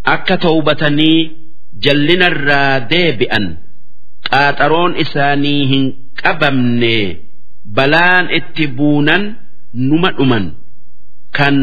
akka 0.04 0.38
tawbatanii 0.38 1.32
jallinarraa 1.84 2.80
deebi'an. 2.92 3.46
Qaaxaroon 4.30 4.94
isaanii 5.04 5.62
hin 5.72 5.86
qabamne 6.22 6.96
balaan 7.76 8.26
itti 8.40 8.68
buunan 8.68 9.24
numa 9.74 10.12
dhuman. 10.18 10.46
Kan 11.38 11.56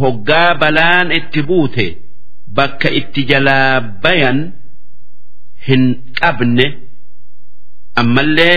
hoggaa 0.00 0.54
balaan 0.62 1.12
itti 1.18 1.42
buute 1.42 1.86
bakka 2.56 2.88
itti 3.00 3.24
jalaa 3.30 3.80
bayan 4.02 4.38
hin 5.67 5.83
qabne 6.19 6.65
ammallee 8.01 8.55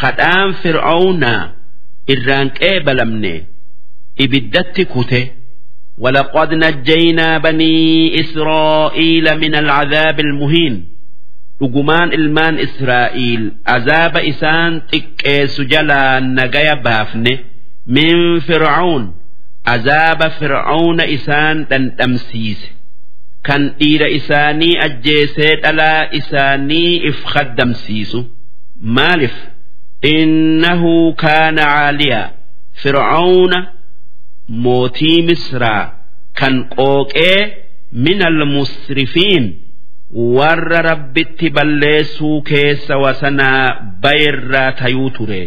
hadhaan 0.00 0.50
fir'aawnaa 0.62 1.42
irraan 2.14 2.48
qeebalamne 2.60 3.34
ibiddatti 4.24 4.84
kute 4.94 5.22
ولقد 5.98 6.54
نجينا 6.54 7.38
بني 7.38 8.20
إسرائيل 8.20 9.26
من 9.40 9.54
العذاب 9.54 10.20
المهين 10.20 10.74
dhugumaan 11.60 12.12
ilmaan 12.12 12.60
Israa'iil 12.60 13.44
azaaba 13.76 14.20
isaan 14.32 14.72
xiqqeessu 14.92 15.62
jalaa 15.72 16.20
nagaya 16.20 16.76
baafne 16.84 17.32
min 17.96 18.16
fir'aun 18.48 19.04
azaaba 19.74 20.26
fir'auna 20.38 21.04
isaan 21.16 21.56
dhandhamsiise 21.70 22.68
kan 23.48 23.62
dhiira 23.80 24.08
isaanii 24.18 24.74
ajjeesee 24.86 25.52
dhalaa 25.64 26.00
isaanii 26.20 26.92
if 27.10 27.18
khaddamsiisu 27.32 28.20
maalif 28.96 29.34
innahu 30.14 30.92
kaana 31.22 31.62
caaliyaa 31.74 32.24
fir'auna 32.82 33.58
mootii 34.64 35.18
misraa 35.28 35.84
kan 36.40 36.54
qooqee 36.76 37.38
min 38.06 38.18
almusrifiin 38.30 39.44
warra 40.38 40.80
rabbitti 40.90 41.46
balleessuu 41.56 42.36
keessa 42.50 42.94
wasanaa 43.04 43.62
bayirraa 44.02 44.72
tayuu 44.82 45.10
ture 45.18 45.44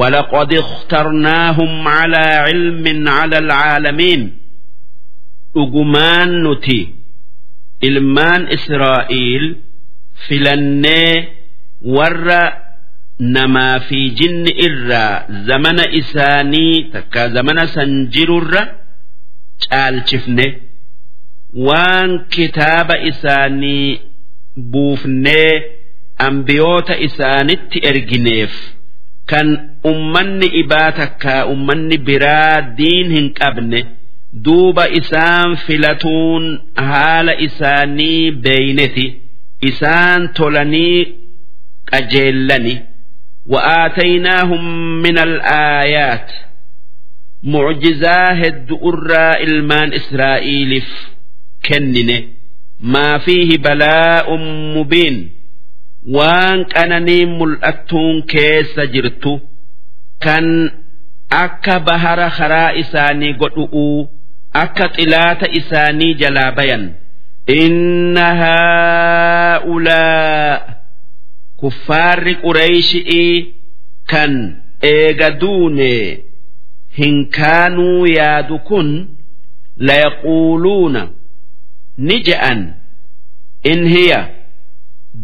ولقد 0.00 0.52
اخترناهم 0.54 1.88
على 1.88 2.24
علم 2.46 3.08
على 3.08 3.38
العالمين 3.38 4.20
dhugumaan 5.54 6.30
nuti 6.44 6.78
ilmaan 7.89 8.43
Israa'iil 8.57 9.45
filannee 10.27 11.15
warra 11.97 12.41
namaa 13.35 13.79
fi 13.87 13.99
jinni 14.19 14.51
irraa 14.67 15.15
zamana 15.47 15.85
isaanii 16.01 16.75
takka 16.93 17.23
zamana 17.35 17.63
san 17.75 17.91
jirurra 18.13 18.61
caalchifne 19.65 20.47
waan 21.67 22.11
kitaaba 22.35 22.95
isaanii 23.11 23.89
buufnee 24.71 25.53
ambiyoota 26.27 26.95
isaanitti 27.07 27.77
ergineef 27.91 28.53
kan 29.31 29.47
ummanni 29.91 30.47
ibaa 30.61 30.91
takka 30.99 31.35
ummanni 31.53 31.97
biraa 32.07 32.55
diin 32.77 33.09
hin 33.17 33.27
qabne 33.39 33.79
duuba 34.33 34.87
isaan 34.99 35.57
filatuun 35.67 36.45
haala 36.75 37.33
isaanii 37.47 38.31
beeyneti 38.31 39.21
isaan 39.61 40.29
tolanii 40.33 41.17
qajeellani. 41.91 42.75
Wa'aataynaahum 43.51 44.63
min 45.03 45.17
al'aayaat 45.17 46.29
mucjizaa 47.53 48.33
hedduu 48.41 48.79
irraa 48.93 49.35
ilmaan 49.45 49.93
israa'iiliif 49.99 50.89
kennine. 51.67 52.17
Maa 52.93 53.19
fiihi 53.25 53.57
balaa'un 53.57 54.43
mubiin 54.77 55.17
waan 56.15 56.65
qananii 56.73 57.25
mul'attuun 57.25 58.23
keessa 58.31 58.85
jirtu. 58.93 59.33
Kan 60.23 60.47
akka 61.43 61.79
bahara 61.79 62.29
karaa 62.37 62.71
isaanii 62.83 63.33
godhu'uu 63.41 64.09
akka 64.53 64.87
xilaata 64.95 65.47
isaanii 65.59 66.13
jalaa 66.13 66.51
bayan. 66.51 66.83
Inna 67.47 68.27
haa'ulaa 69.61 70.59
kuffaarri 71.59 72.35
qureeyshii 72.43 73.53
kan 74.11 74.33
eega 74.81 75.29
duune 75.41 75.93
hin 76.97 77.17
kaanuu 77.37 78.05
yaadu 78.07 78.59
kun 78.59 79.07
layaquuluuna 79.77 81.01
ni 81.97 82.19
je'an. 82.29 82.61
In 83.71 83.87
hiya 83.93 84.19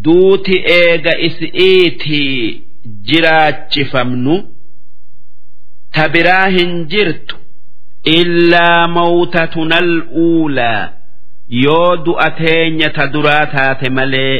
duuti 0.04 0.56
eega 0.80 1.14
isi'iitii 1.28 2.62
jiraachifamnu 3.10 4.36
tabiraa 5.92 6.48
hin 6.58 6.86
jirtu 6.92 7.37
illaa 8.16 8.88
mawtatunal 8.98 9.92
uulaa 10.26 10.84
yoo 11.66 11.92
du'a 12.06 12.30
teenya 12.40 12.90
ta 12.98 13.08
duraa 13.14 13.46
taate 13.56 13.90
malee 13.98 14.36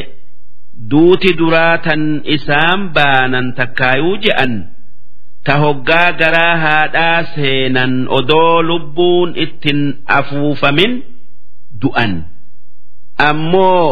duuti 0.90 1.30
duraa 1.40 1.76
tan 1.86 2.02
isaan 2.36 2.80
baanan 2.96 3.46
takkaayuu 3.60 4.16
je'an 4.24 4.52
ta 5.46 5.54
hoggaa 5.62 6.08
garaa 6.20 6.56
haadhaa 6.64 7.22
seenan 7.34 7.94
odoo 8.18 8.62
lubbuun 8.70 9.30
ittin 9.44 9.80
afuufamin 10.18 10.92
du'an 11.82 12.12
ammoo 13.28 13.84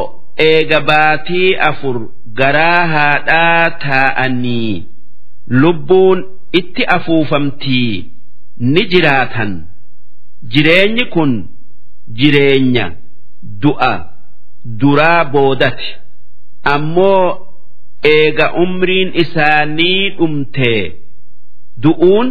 eega 0.48 0.80
baatii 0.90 1.54
afur 1.70 1.96
garaa 2.40 2.82
haadhaa 2.94 3.70
taa'anii 3.86 4.72
lubbuun 5.62 6.18
itti 6.60 6.82
afuufamtii 6.96 7.92
ni 8.58 8.86
jiraatan. 8.92 9.52
Jireenyi 10.52 11.04
kun 11.14 11.32
jireenya 12.18 12.86
du'a 13.62 13.92
duraa 14.80 15.24
boodati. 15.24 15.88
Ammoo 16.64 17.46
eega 18.04 18.52
umriin 18.62 19.10
isaanii 19.22 20.10
dhumtee 20.18 20.82
du'uun 21.82 22.28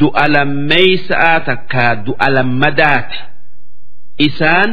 du'a 0.00 0.24
lammeeysaa 0.34 1.40
takkaa 1.48 1.94
du'a 2.06 2.30
lammadaati. 2.36 3.18
Isaan 4.26 4.70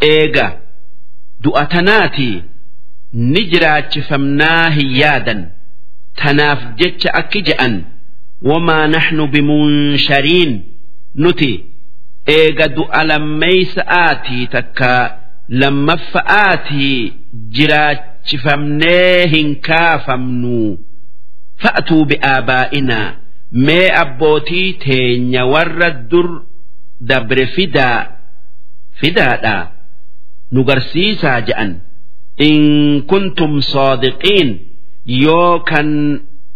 eega 0.00 0.46
du'a 1.44 1.64
tanaatii 1.74 2.42
ni 3.12 3.40
jiraachifamnaa 3.50 4.70
hin 4.76 4.90
yaadan. 5.00 5.40
Tanaaf 6.22 6.60
jecha 6.78 7.10
akki 7.20 7.42
je'an 7.48 7.74
wamaa 8.42 8.86
naxnu 8.86 9.26
bimunshariin 9.34 10.52
nuti 11.14 11.52
eega 12.38 12.68
du'a 12.76 13.00
lammeeysa'aatii 13.10 14.46
takka 14.56 14.92
lammaffa'aatii 15.60 17.12
laachifamnee 17.70 19.26
hin 19.34 19.48
kaafamnu 19.68 20.58
fa'atuu 21.62 22.04
bi'aabaa'inaa 22.10 23.08
mee 23.68 23.86
abbootii 24.02 24.68
teenya 24.84 25.44
warra 25.52 25.90
dur 26.10 26.28
dabre 27.10 27.46
fidaa 27.56 27.98
fidaadhaa 29.00 29.62
nu 30.52 30.64
garsiisaa 30.70 31.40
je'an 31.48 31.72
in 32.48 32.62
kuntum 33.12 33.52
saadiqiin 33.72 34.50
yoo 35.24 35.58
kan 35.70 35.90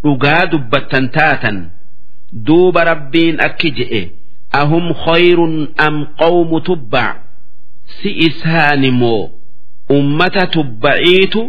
dhugaa 0.03 0.45
dubbattan 0.51 1.05
taatan 1.15 1.57
duuba 2.47 2.81
rabbiin 2.91 3.37
akki 3.47 3.69
je'e 3.77 4.01
ahum 4.61 4.85
khayrun 5.05 5.55
am 5.85 5.95
qawmu 6.21 6.57
tubbac 6.69 7.15
si 7.97 8.09
isaanimoo 8.27 9.21
ummata 9.97 10.43
tubbaciitu 10.55 11.41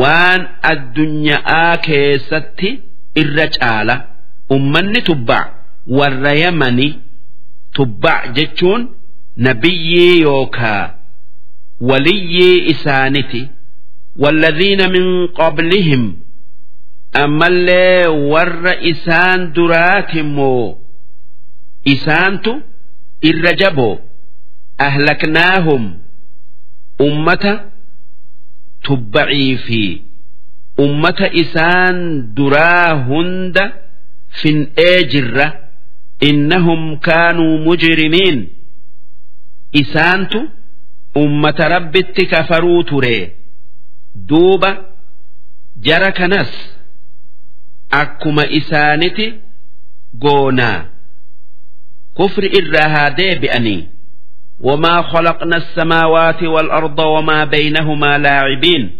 waan 0.00 0.42
addunyaa 0.72 1.76
keessatti 1.86 2.70
irra 3.22 3.46
caala 3.56 3.94
ummanni 4.56 5.00
tubbac 5.08 5.46
warra 5.98 6.32
yamani 6.42 6.88
tubbac 7.76 8.22
jechuun 8.36 8.82
nabiyyii 9.46 10.20
yookaa 10.26 10.84
waliyyii 11.80 12.58
isaaniti 12.72 13.42
والذين 14.18 14.80
من 14.94 15.26
قبلهم 15.26 16.02
ammallee 17.13 18.07
warra 18.31 18.73
isaan 18.91 19.53
duraatimmoo 19.55 20.77
isaantu 21.93 22.51
irra 23.29 23.53
jaboo 23.61 23.95
ahlaknaahum 24.87 25.83
ummata 27.07 27.53
tubba'ii 28.87 29.57
fi 29.65 29.81
ummata 30.85 31.27
isaan 31.43 31.97
duraa 32.35 32.89
hunda 33.07 33.65
fin'ee 34.41 35.03
jirra. 35.11 35.47
Innahum 36.29 36.81
kaanuu 37.07 37.57
mujrimiin. 37.65 38.39
Isaantu 39.81 40.39
ummata 41.15 41.69
rabbitti 41.73 42.25
kafaruu 42.33 42.83
ture. 42.83 43.17
Duuba 44.29 44.71
jara 45.87 46.11
kanas. 46.19 46.51
كنس 47.90 48.00
أكما 48.00 48.56
إسانتي 48.56 49.34
قونا 50.20 50.86
كفر 52.18 52.42
إرها 52.58 53.08
ديبئني 53.08 53.88
وما 54.60 55.02
خلقنا 55.02 55.56
السماوات 55.56 56.42
والأرض 56.42 56.98
وما 56.98 57.44
بينهما 57.44 58.18
لاعبين 58.18 58.90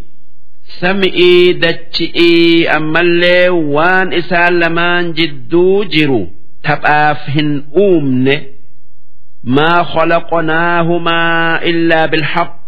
سمئي 0.81 1.53
دتشئي 1.53 2.69
أما 2.69 3.01
اللي 3.01 3.49
وان 3.49 4.13
إسان 4.13 4.59
لمان 4.59 5.13
جدو 5.13 5.85
جرو 5.85 6.29
تبآفهن 6.65 7.65
أومن 7.77 8.41
ما 9.45 9.83
خلقناهما 9.83 11.57
إلا 11.63 12.07
بالحق 12.07 12.67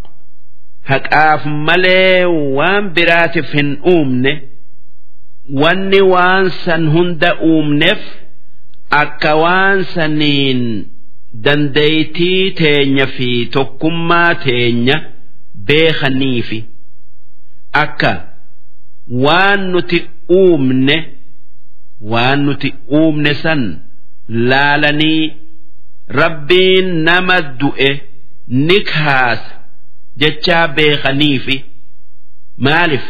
haqaaf 0.88 1.44
malee 1.44 2.24
waan 2.56 2.84
biraatiif 2.96 3.50
hin 3.52 3.70
uumne 3.94 4.32
wanni 5.49 6.01
waan 6.01 6.49
san 6.49 6.87
hunda 6.89 7.35
uumneef 7.41 8.01
akka 8.89 9.35
waan 9.35 9.83
saniin 9.93 10.61
dandeeytii 11.45 12.51
teenya 12.51 13.07
fi 13.07 13.45
tokkummaa 13.45 14.35
teenya 14.35 14.97
beekaniifi. 15.67 16.59
Akka 17.71 18.11
waan 19.25 19.61
nuti 19.71 19.99
uumne 20.31 20.97
waan 22.01 22.39
nuti 22.45 22.73
uumne 22.91 23.33
san 23.33 23.61
laalanii 24.29 25.33
rabbiin 26.19 26.87
nama 27.03 27.41
du'e 27.41 27.91
ni 28.47 28.79
kaasa 28.81 29.51
jechaa 30.17 30.67
beekaniifi. 30.67 31.63
Maalif 32.57 33.05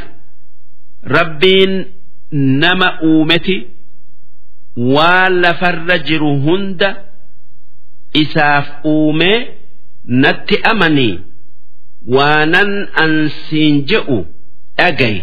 rabbiin 1.15 1.85
nama 2.33 2.87
uumeti 3.09 3.55
waan 4.95 5.33
lafarra 5.43 5.97
jiru 6.07 6.31
hunda 6.45 6.89
isaaf 8.21 8.67
uumee 8.93 9.37
natti 10.23 10.55
amanii 10.71 11.13
waanan 12.15 12.71
ansiin 13.03 13.75
je'u 13.89 14.17
dhagay 14.77 15.17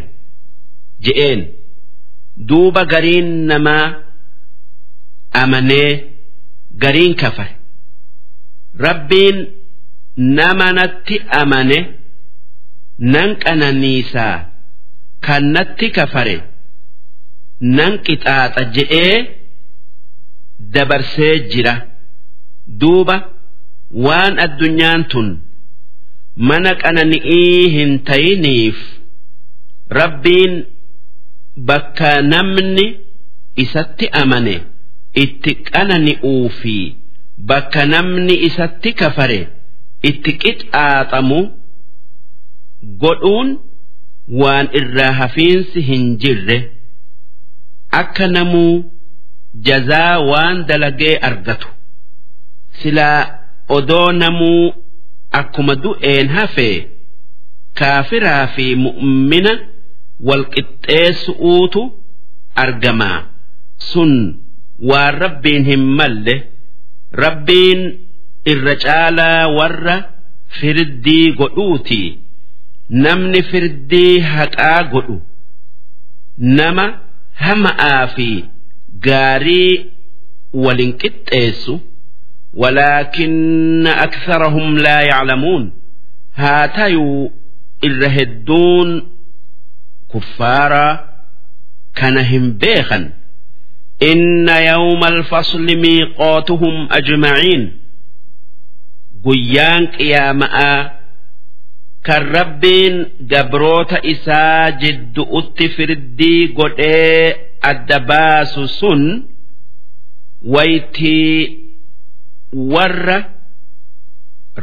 je'een. 1.05 1.40
Duuba 2.49 2.83
gariin 2.92 3.29
namaa 3.49 3.87
amanee 5.42 5.90
gariin 6.83 7.14
kafare. 7.23 7.55
Rabbiin 8.85 9.38
nama 10.16 10.68
natti 10.79 11.16
amane 11.40 11.79
nan 13.12 13.31
qananiisaa 13.44 14.37
kan 15.27 15.44
natti 15.57 15.87
kafare 15.99 16.37
nan 17.61 17.92
qixaaxa 18.07 18.62
je'ee 18.75 19.16
dabarsee 20.75 21.35
jira 21.53 21.75
duuba 22.81 23.16
waan 24.07 24.35
addunyaan 24.46 25.05
tun 25.12 25.29
mana 26.49 26.73
qanani'ii 26.83 27.68
hin 27.77 27.92
tayiniif 28.11 28.79
rabbiin 30.01 30.55
bakka 31.70 32.11
namni 32.33 32.87
isatti 33.64 34.07
amane 34.23 34.57
itti 35.25 35.53
qanani'uu 35.70 36.49
fi 36.61 36.77
bakka 37.49 37.83
namni 37.87 38.35
isatti 38.49 38.90
kafare. 39.01 39.40
itti 40.09 40.33
qixaaxamu 40.42 41.40
godhuun 43.03 43.49
waan 44.42 44.66
irraa 44.81 45.12
hafiinsi 45.20 45.81
hin 45.88 46.05
jirre 46.23 46.57
akka 47.90 48.26
namuu 48.29 48.85
jazaa 49.66 50.18
waan 50.31 50.66
dalagee 50.68 51.16
argatu. 51.29 51.68
Silaa 52.83 53.20
odoo 53.76 54.12
namuu 54.12 54.74
akkuma 55.40 55.74
du'een 55.83 56.29
hafee 56.37 56.76
kaafiraa 57.79 58.46
fi 58.55 58.66
mu'mina 58.85 59.53
walqixxeessu'uutu 60.29 61.83
argamaa 62.64 63.18
sun 63.90 64.12
waan 64.90 65.14
rabbiin 65.24 65.64
hin 65.70 65.85
malle 65.98 66.35
rabbiin 67.24 67.81
irra 68.53 68.74
caalaa 68.85 69.48
warra 69.59 69.96
firdii 70.61 71.33
godhuuti. 71.40 72.03
Namni 73.05 73.42
firdii 73.50 74.20
haqaa 74.33 74.83
godhu. 74.92 75.16
Nama 76.59 76.87
hama'aa 77.44 78.08
fi 78.15 78.30
gaarii 79.08 79.86
walin 80.54 80.94
qixxeessu 81.02 81.76
ولكن 82.56 83.88
أكثرهم 83.88 84.78
لا 84.78 85.02
يعلمون 85.02 85.72
هاتيو 86.36 87.32
الرهدون 87.84 89.08
كفارا 90.13 91.10
كانهم 91.96 92.52
بيخا 92.52 93.12
إن 94.04 94.50
يوم 94.50 95.04
الفصل 95.04 95.65
ميقاتهم 95.76 96.88
أجمعين 96.91 97.62
guyyaan 99.26 99.84
qiyaama'aa 99.98 100.80
kan 102.08 102.24
rabbiin 102.38 102.96
gabroota 103.32 103.98
isaa 104.13 104.72
jiddu'utti 104.82 105.65
firdii 105.76 106.41
godhee 106.58 107.36
adda 107.72 108.00
baasu 108.10 108.68
sun 108.80 109.02
waytii 110.56 111.39
warra 112.74 113.18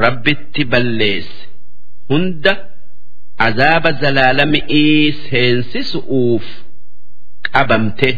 rabbitti 0.05 0.63
balleesse 0.73 1.41
hunda 2.11 2.53
azaaba 3.47 3.91
zalaalami'ii 4.03 5.13
seensisu'uuf 5.29 6.45
qabamte. 7.53 8.11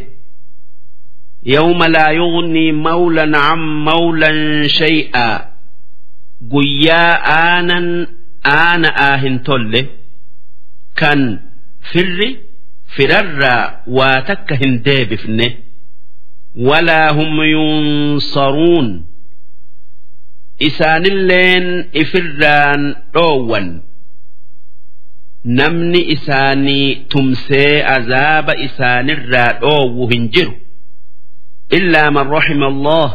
يوم 1.46 1.84
لا 1.84 2.10
يغني 2.10 2.72
مولا 2.72 3.38
عن 3.38 3.58
مولا 3.84 4.32
شيئا 4.66 5.30
guyyaa 6.52 7.20
aanan 7.37 7.87
aana'aa 8.43 9.17
hin 9.23 9.39
tolle 9.47 9.82
kan 10.99 11.19
firri 11.91 12.30
firarraa 12.95 13.63
waa 13.97 14.21
takka 14.30 14.56
hin 14.62 14.73
deebifne 14.86 15.47
walaa 16.69 17.10
hum 17.17 17.34
yunsaruun. 17.54 18.88
Isaanilleen 20.67 21.67
ifirraan 22.02 22.82
dhoowwan. 23.13 23.67
Namni 25.60 26.02
isaanii 26.15 26.95
tumsee 27.12 27.84
azaaba 27.95 28.54
isaanirraa 28.67 29.54
dhoowwu 29.62 30.08
hin 30.12 30.25
jiru. 30.34 30.54
Illaa 31.78 32.12
man 32.12 32.28
raxima 32.36 32.67
allah. 32.73 33.10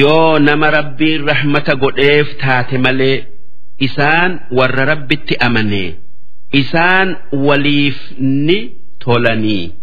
Yoo 0.00 0.38
nama 0.38 0.70
rabbiin 0.76 1.24
rahmata 1.30 1.74
godheef 1.82 2.28
taate 2.42 2.78
malee 2.78 3.16
isaan 3.78 4.40
warra 4.50 4.84
rabbitti 4.84 5.36
amanee 5.40 5.94
isaan 6.52 7.16
waliif 7.32 7.98
ni 8.18 8.58
tolanii 9.04 9.74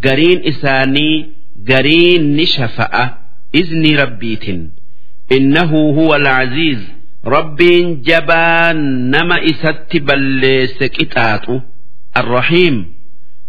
gariin 0.00 0.40
isaanii 0.44 1.26
gariin 1.64 2.22
ni 2.36 2.46
shafa'a 2.46 3.04
izni 3.52 3.96
rabbiitin. 3.96 4.70
Innahu 5.36 5.92
huwa 5.94 6.16
alcaziiz 6.16 6.78
rabbiin 7.24 8.02
jabaa 8.02 8.72
nama 8.72 9.40
isatti 9.50 10.00
balleesse 10.00 10.88
qixaaxu 10.88 11.60
arrahiim. 12.14 12.84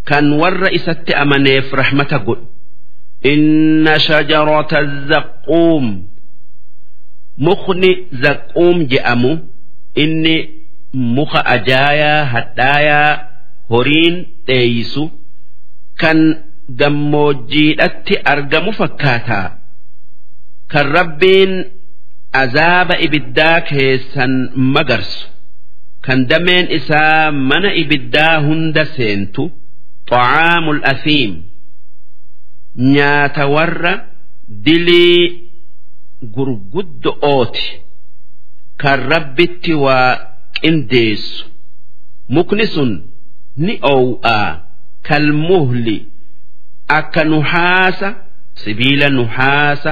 Kan 0.03 0.33
warra 0.33 0.69
isatti 0.71 1.13
amaneef 1.13 1.71
rahmata 1.73 2.19
godhu. 2.19 2.47
Inna 3.23 3.99
shajarata 3.99 4.79
zaquum 5.09 5.85
mukni 7.37 7.91
zaquum 8.21 8.85
je'amu 8.91 9.31
inni 10.03 10.37
muka 11.15 11.39
ajaayaa 11.55 12.25
hadhaayaa 12.33 13.11
horiin 13.71 14.15
dheeyisu 14.47 15.03
kan 16.01 16.19
gammoojjiidhatti 16.79 18.15
argamu 18.33 18.71
fakkaataa 18.79 19.47
kan 20.71 20.85
rabbiin 20.97 21.53
azaaba 22.41 22.95
ibiddaa 23.05 23.59
keessan 23.69 24.33
magarsu. 24.75 25.27
Kan 26.05 26.19
dameen 26.29 26.65
isaa 26.77 27.31
mana 27.49 27.69
ibiddaa 27.81 28.35
hunda 28.45 28.83
seentu 28.95 29.43
xacaamul 30.09 30.79
asiim 30.91 31.33
nyaata 32.93 33.43
warra 33.55 33.93
dilii 34.65 35.21
gurguddo'ooti 36.35 37.65
kan 38.81 38.99
rabbitti 39.11 39.73
waa 39.85 40.11
qindeessu. 40.61 41.45
Mukni 42.33 42.65
sun 42.73 42.91
ni 43.65 43.73
oow'aa 43.93 44.49
kalmuhli 45.07 45.97
akka 46.97 47.23
nuhaasa 47.31 48.09
sibiila 48.61 49.07
nuhaasa 49.17 49.91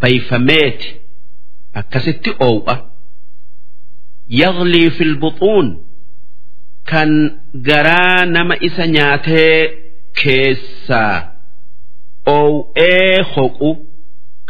bayfameeti 0.00 0.88
akkasitti 1.80 2.30
oow'a 2.48 2.76
yaglii 4.40 4.90
fil 4.96 5.14
buxuun 5.22 5.68
kan 6.90 7.10
garaa 7.68 8.24
nama 8.34 8.54
isa 8.66 8.84
nyaatee 8.94 9.58
keessaa. 10.22 11.16
Oow'ee 12.26 13.22
hoqu 13.34 13.70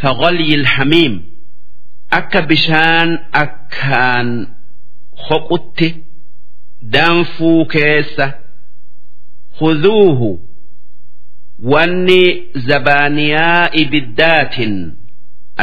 ka 0.00 0.10
ghalyil 0.20 0.64
hamiim 0.74 1.14
akka 2.18 2.40
bishaan 2.50 3.10
akkaan 3.42 4.28
hoqutti 5.28 5.88
danfuu 6.94 7.60
keessa 7.74 8.26
huzuuhu 9.60 10.30
wanni 11.72 12.22
zabaaniyaa 12.68 13.68
ibiddaatiin 13.82 14.76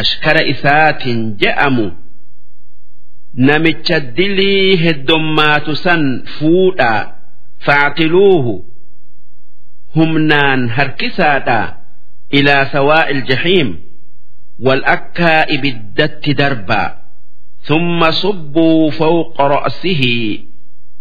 ashkara 0.01 0.41
isaatiin 0.53 1.21
je'amu 1.41 1.87
namicha 3.49 3.99
dilii 4.17 4.77
heddommaatu 4.83 5.75
san 5.83 6.03
fuudhaa 6.37 7.01
faaqiluuhu 7.65 8.53
humnaan 9.95 10.61
harkisaadhaa 10.77 11.67
ilaa 12.39 12.65
sawaa'il 12.73 13.21
jahiim. 13.29 13.69
wal 14.60 14.82
akkaa 14.96 15.46
ibiddatti 15.54 16.34
darbaa 16.34 17.04
ثم 17.64 18.10
صبوا 18.10 18.90
فوق 18.90 19.40
رأسه 19.40 20.02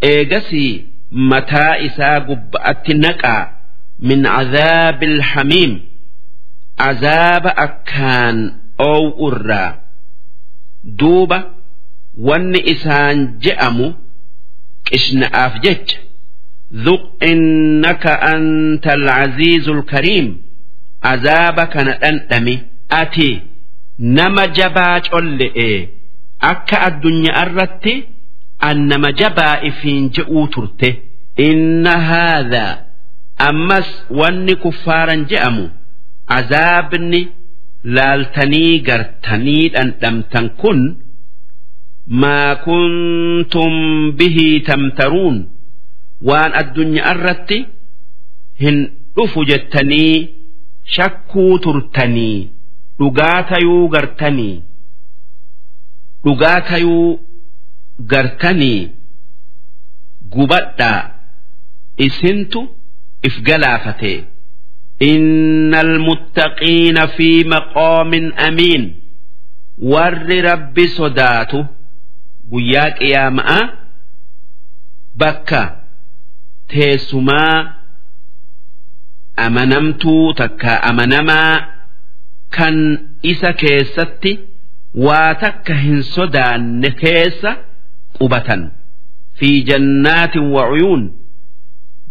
إيجسي 0.04 0.86
متى 1.12 1.86
إسا 1.86 2.20
قبأت 2.20 2.90
نقع 2.90 3.52
من 4.00 4.28
عذاب 4.28 5.04
الحميم 5.04 5.82
عذاب 6.80 7.48
أكان 7.48 8.56
أو 8.80 9.28
أرى 9.28 9.80
دوبة 10.84 11.44
ون 12.18 12.56
إسان 12.56 13.38
جأمو 13.40 13.94
كشن 14.86 15.24
أفجج 15.24 15.88
ذق 16.74 17.24
إنك 17.24 18.08
أنت 18.08 18.88
العزيز 18.88 19.70
الكريم 19.70 20.42
عذابك 21.04 21.78
نأنتمي 21.78 22.60
أتي 22.92 23.42
nama 23.99 24.47
jabaa 24.59 25.01
colle'e 25.11 25.71
akka 26.51 26.77
addunyaa 26.89 27.43
irratti 27.47 27.95
an 28.69 28.79
nama 28.91 29.11
jabaa 29.21 29.61
ifiin 29.71 30.11
je'uu 30.17 30.47
turte. 30.55 30.91
Inna 31.49 31.95
haadhaa 32.11 32.79
ammas 33.49 33.89
wanni 34.21 34.55
kuffaaran 34.63 35.27
je'amu 35.31 35.65
azaabni 36.39 37.21
laaltanii 37.97 38.81
gartanii 38.89 39.69
dhandhamtan 39.75 40.47
kun 40.61 40.81
maa 42.23 42.55
kuntum 42.65 43.75
bihii 44.19 44.61
tamtaruun 44.69 45.39
waan 46.29 46.53
addunyaa 46.61 47.13
irratti 47.17 47.59
hin 48.63 48.79
dhufu 49.17 49.45
jettanii 49.51 50.29
shakkuu 50.97 51.59
turtanii. 51.59 52.51
dhugaa 53.00 53.44
tayuu 53.50 53.88
gartanii 53.90 54.64
dhugaa 56.26 56.60
tayuu 56.70 57.20
gartanii 58.12 58.82
gubadhaa 60.36 61.02
isintu 61.98 62.62
if 63.24 63.42
galaafate 63.42 64.24
إن 65.02 65.76
المتقين 65.76 67.06
في 67.06 67.44
مقام 67.44 68.14
أمين 68.48 69.00
ور 69.78 70.14
رب 70.52 70.86
صداته 70.86 71.66
قياك 72.52 73.02
يا 73.02 73.30
ماء 73.30 73.74
بكا 75.16 75.82
تيسما 76.70 77.74
أمنمتو 79.40 80.32
تكا 80.32 80.90
kan 82.57 82.77
isa 83.23 83.51
keessatti 83.61 84.33
waa 85.07 85.35
takka 85.43 85.75
hin 85.85 86.03
sodaanne 86.15 86.91
keessa 87.03 87.51
qubatan. 88.19 88.63
Fi 89.39 89.51
jannaatin 89.69 90.47
wacuyuun 90.57 91.03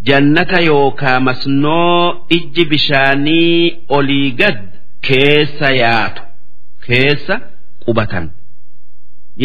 jannata 0.08 0.60
yookaa 0.70 1.20
masnoo 1.20 2.26
ijji 2.38 2.64
bishaanii 2.72 3.84
olii 3.98 4.32
gad 4.40 4.60
keessa 5.08 5.70
yaatu 5.82 6.22
keessa 6.88 7.36
qubatan. 7.86 8.26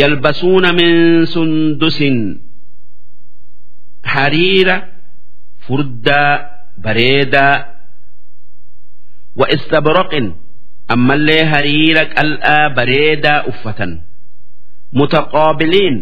Yalbasuuna 0.01 0.73
min 0.73 1.27
sundusin 1.27 2.19
hariira 4.15 4.77
furdaa 5.67 6.31
bareedaa. 6.85 7.57
Wa 9.37 9.47
istabraqin 9.57 10.27
ammallee 10.95 11.45
hariira 11.53 12.05
qal'aa 12.17 12.65
bareedaa 12.77 13.41
uffatan. 13.51 13.93
Mutaqaabiliin 14.99 15.97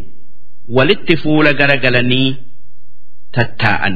walitti 0.77 1.15
fuula 1.23 1.53
garagalanii 1.61 2.29
tattaa'an. 3.39 3.95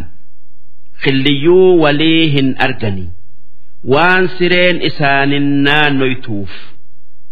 Killiyyuu 1.05 1.81
walii 1.83 2.31
hin 2.37 2.49
arganii. 2.67 3.09
Waan 3.93 4.29
sireen 4.39 4.77
isaanin 4.89 5.47
naannoytuuf 5.67 6.53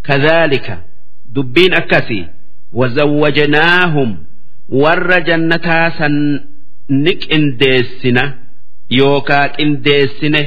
kadhaalika 0.09 0.75
dubbiin 1.35 1.75
akkasii 1.81 2.25
wazawwajnaahum 2.81 4.11
warra 4.83 5.19
jannataa 5.29 5.91
san 5.99 6.17
ni 7.05 7.13
qindeessina 7.25 8.25
yookaa 8.99 9.47
qindeessine 9.57 10.41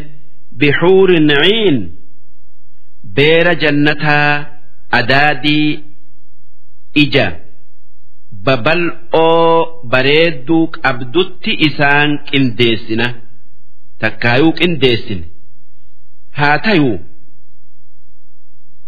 bixuurin 0.60 1.30
ciin 1.44 1.78
beera 3.18 3.54
jannataa 3.64 4.30
adaadii 5.00 5.70
ija 7.04 7.26
babal'oo 8.46 9.82
bareedduu 9.94 10.64
qabdutti 10.78 11.52
isaan 11.68 12.10
qindeessina 12.32 13.08
takkaayuu 14.04 14.54
qindeessine. 14.62 15.24
Haa 16.40 16.58
tayuu 16.66 16.98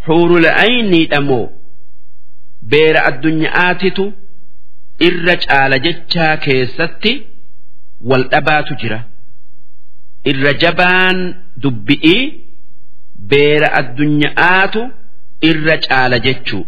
xuurula'ayniidha 0.05 1.19
moo 1.29 1.45
beera 2.71 3.01
addunyaatitu 3.09 4.05
irra 5.07 5.35
caala 5.45 5.77
jechaa 5.85 6.33
keessatti 6.45 7.13
wal 8.09 8.23
dhabaatu 8.33 8.73
jira. 8.81 8.99
Irra 10.31 10.51
jabaan 10.63 11.17
dubbi'ii 11.63 12.21
beera 13.31 13.67
addunyaatu 13.79 14.81
irra 15.49 15.75
caala 15.87 16.17
jechuu. 16.27 16.63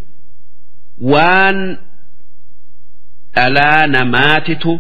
Waan 1.12 1.60
dhalaa 3.36 3.88
namaatitu 3.96 4.72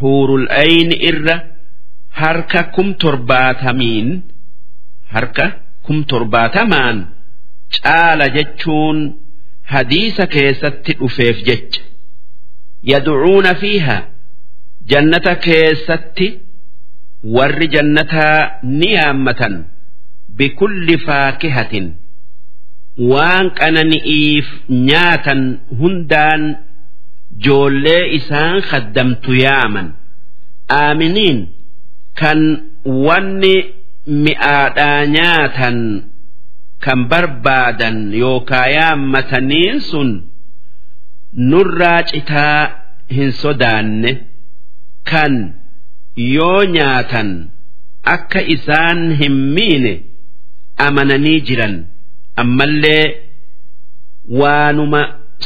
huurul 0.00 0.46
ayni 0.62 0.96
irra 1.10 1.36
harka 2.20 2.62
kum 2.74 2.88
torbaatamiin 3.02 4.08
harka 5.14 5.46
kum 5.86 5.98
torbaatamaan 6.10 6.98
caala 7.78 8.26
jechuun 8.36 8.98
hadiisa 9.72 10.24
keessatti 10.34 10.92
dhufeef 11.00 11.36
jecha. 11.48 11.80
Yad'uuna 12.90 13.52
fiiha 13.62 13.96
jannata 14.90 15.34
keessatti 15.46 16.26
warri 17.36 17.66
jannataa 17.74 18.40
ni 18.78 18.88
yaammatan 18.96 19.54
bikulli 20.38 20.96
faakihatin 21.06 21.86
waan 23.10 23.46
qanani'iif 23.60 24.46
nyaatan 24.88 25.42
hundaan 25.80 26.42
joollee 27.44 28.04
isaan 28.18 28.56
kaddamtu 28.70 29.30
yaaman. 29.44 29.88
Aaminiin 30.80 31.38
kan 32.20 32.40
wanni 33.06 33.56
mi'aadhaa 34.24 35.00
nyaatan 35.16 35.78
kan 36.84 37.00
barbaadan 37.10 37.96
yookaa 38.22 38.66
yaammataniin 38.76 39.80
sun 39.90 40.10
nurraa 41.50 42.02
citaa 42.10 42.60
hin 43.16 43.32
sodaanne 43.42 44.12
kan 45.10 45.34
yoo 46.36 46.62
nyaatan 46.76 47.28
akka 48.14 48.40
isaan 48.54 48.98
hin 49.20 49.36
miine 49.56 49.92
amananii 50.86 51.40
jiran. 51.48 51.74
Ammallee 52.42 53.06
waanuma 54.40 55.00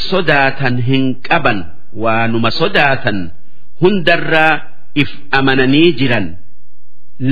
sodaatan 0.09 0.77
hin 0.89 1.05
qaban 1.29 1.59
waanuma 2.05 2.51
sodaatan 2.61 3.19
hundarraa 3.81 4.53
if 5.03 5.11
amananii 5.39 5.93
jiran. 6.01 6.27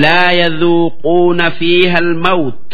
Laa 0.03 0.32
yadhuuquuna 0.42 1.46
fiiha 1.59 1.98
almawt. 2.05 2.68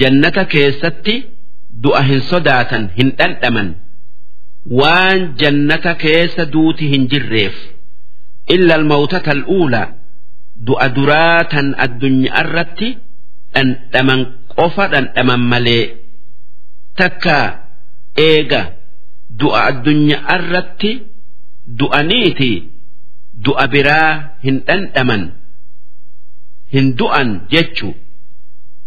Jannata 0.00 0.44
keessatti 0.54 1.14
du'a 1.82 2.02
hin 2.08 2.20
sodaatan 2.30 2.84
hin 2.98 3.08
dhandhaman. 3.18 3.68
Waan 4.80 5.20
jannata 5.40 5.92
keessa 6.02 6.44
duuti 6.52 6.84
hin 6.92 7.04
jirreef. 7.12 7.56
Illa 8.54 8.74
almawtata 8.80 9.30
al'uulaa 9.36 9.88
du'a 10.66 10.86
duraa 10.96 11.44
tan 11.52 11.66
addunyaa 11.84 12.40
irratti 12.44 12.88
dhandhaman 13.55 14.21
qofa 14.55 14.85
dhandhaman 14.93 15.41
malee 15.51 15.85
takka 16.99 17.37
eega 18.27 18.61
du'a 19.39 19.59
addunyaa 19.71 20.35
irratti 20.37 20.91
du'aniiti 21.79 22.51
du'a 23.45 23.65
biraa 23.73 24.11
hin 24.45 24.57
dhandhaman 24.67 25.23
hin 26.73 26.85
du'an 26.99 27.29
jechu 27.55 27.89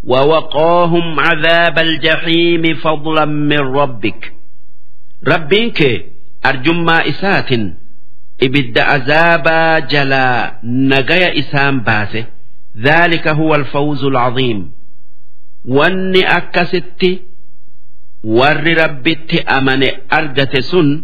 ووقاهم 0.05 1.21
عذاب 1.21 1.79
الجحيم 1.79 2.75
فضلا 2.75 3.25
من 3.25 3.59
ربك 3.59 4.33
ربك 5.29 5.81
أرجما 6.47 7.09
إسات 7.09 7.51
إبد 8.43 8.79
عذابا 8.79 9.79
جلا 9.79 10.59
نجي 10.65 11.39
إسام 11.39 11.81
باسه 11.81 12.25
ذلك 12.77 13.29
هو 13.29 13.55
الفوز 13.55 14.05
العظيم 14.05 14.71
واني 15.69 16.23
أكست 16.37 17.07
ور 18.25 18.65
ربت 18.85 19.35
أمن 19.35 19.83
أرجت 20.13 20.57
سن 20.57 21.03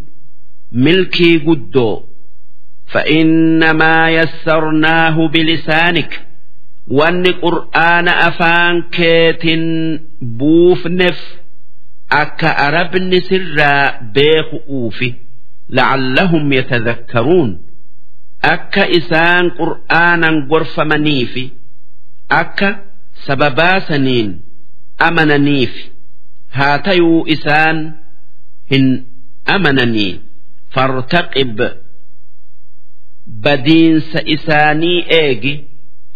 ملكي 0.73 1.39
قدو 1.39 2.03
فإنما 2.87 4.11
يسرناه 4.11 5.29
بلسانك 5.29 6.13
wanni 6.99 7.33
qur'aana 7.45 8.13
afaan 8.33 8.77
keetin 8.97 9.65
buufneef 10.41 11.19
akka 12.21 12.49
arabni 12.67 13.19
sirraa 13.29 14.01
beeku 14.15 14.57
uufi 14.77 15.09
la'allahum 15.77 16.45
yatadhakkaruun 16.59 17.51
akka 18.55 18.85
isaan 18.99 19.45
qur'aanan 19.61 20.37
gorfamaniifi 20.51 21.45
akka 22.42 22.70
sababaa 23.26 23.80
saniin 23.88 24.30
amananiif 25.08 25.74
haa 26.58 26.78
tayuu 26.86 27.24
isaan 27.36 27.78
hin 28.72 28.88
amananii. 29.56 30.14
Fartaqib 30.74 31.58
badiinsa 33.46 34.20
isaanii 34.36 35.00
eegi 35.22 35.54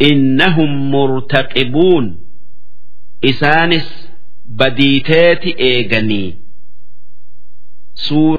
innahum 0.09 0.71
murtaqibuun. 0.93 2.05
Isaanis 3.31 3.87
badiiteeti 4.59 5.51
eeganii. 5.69 6.29
Suura 8.05 8.35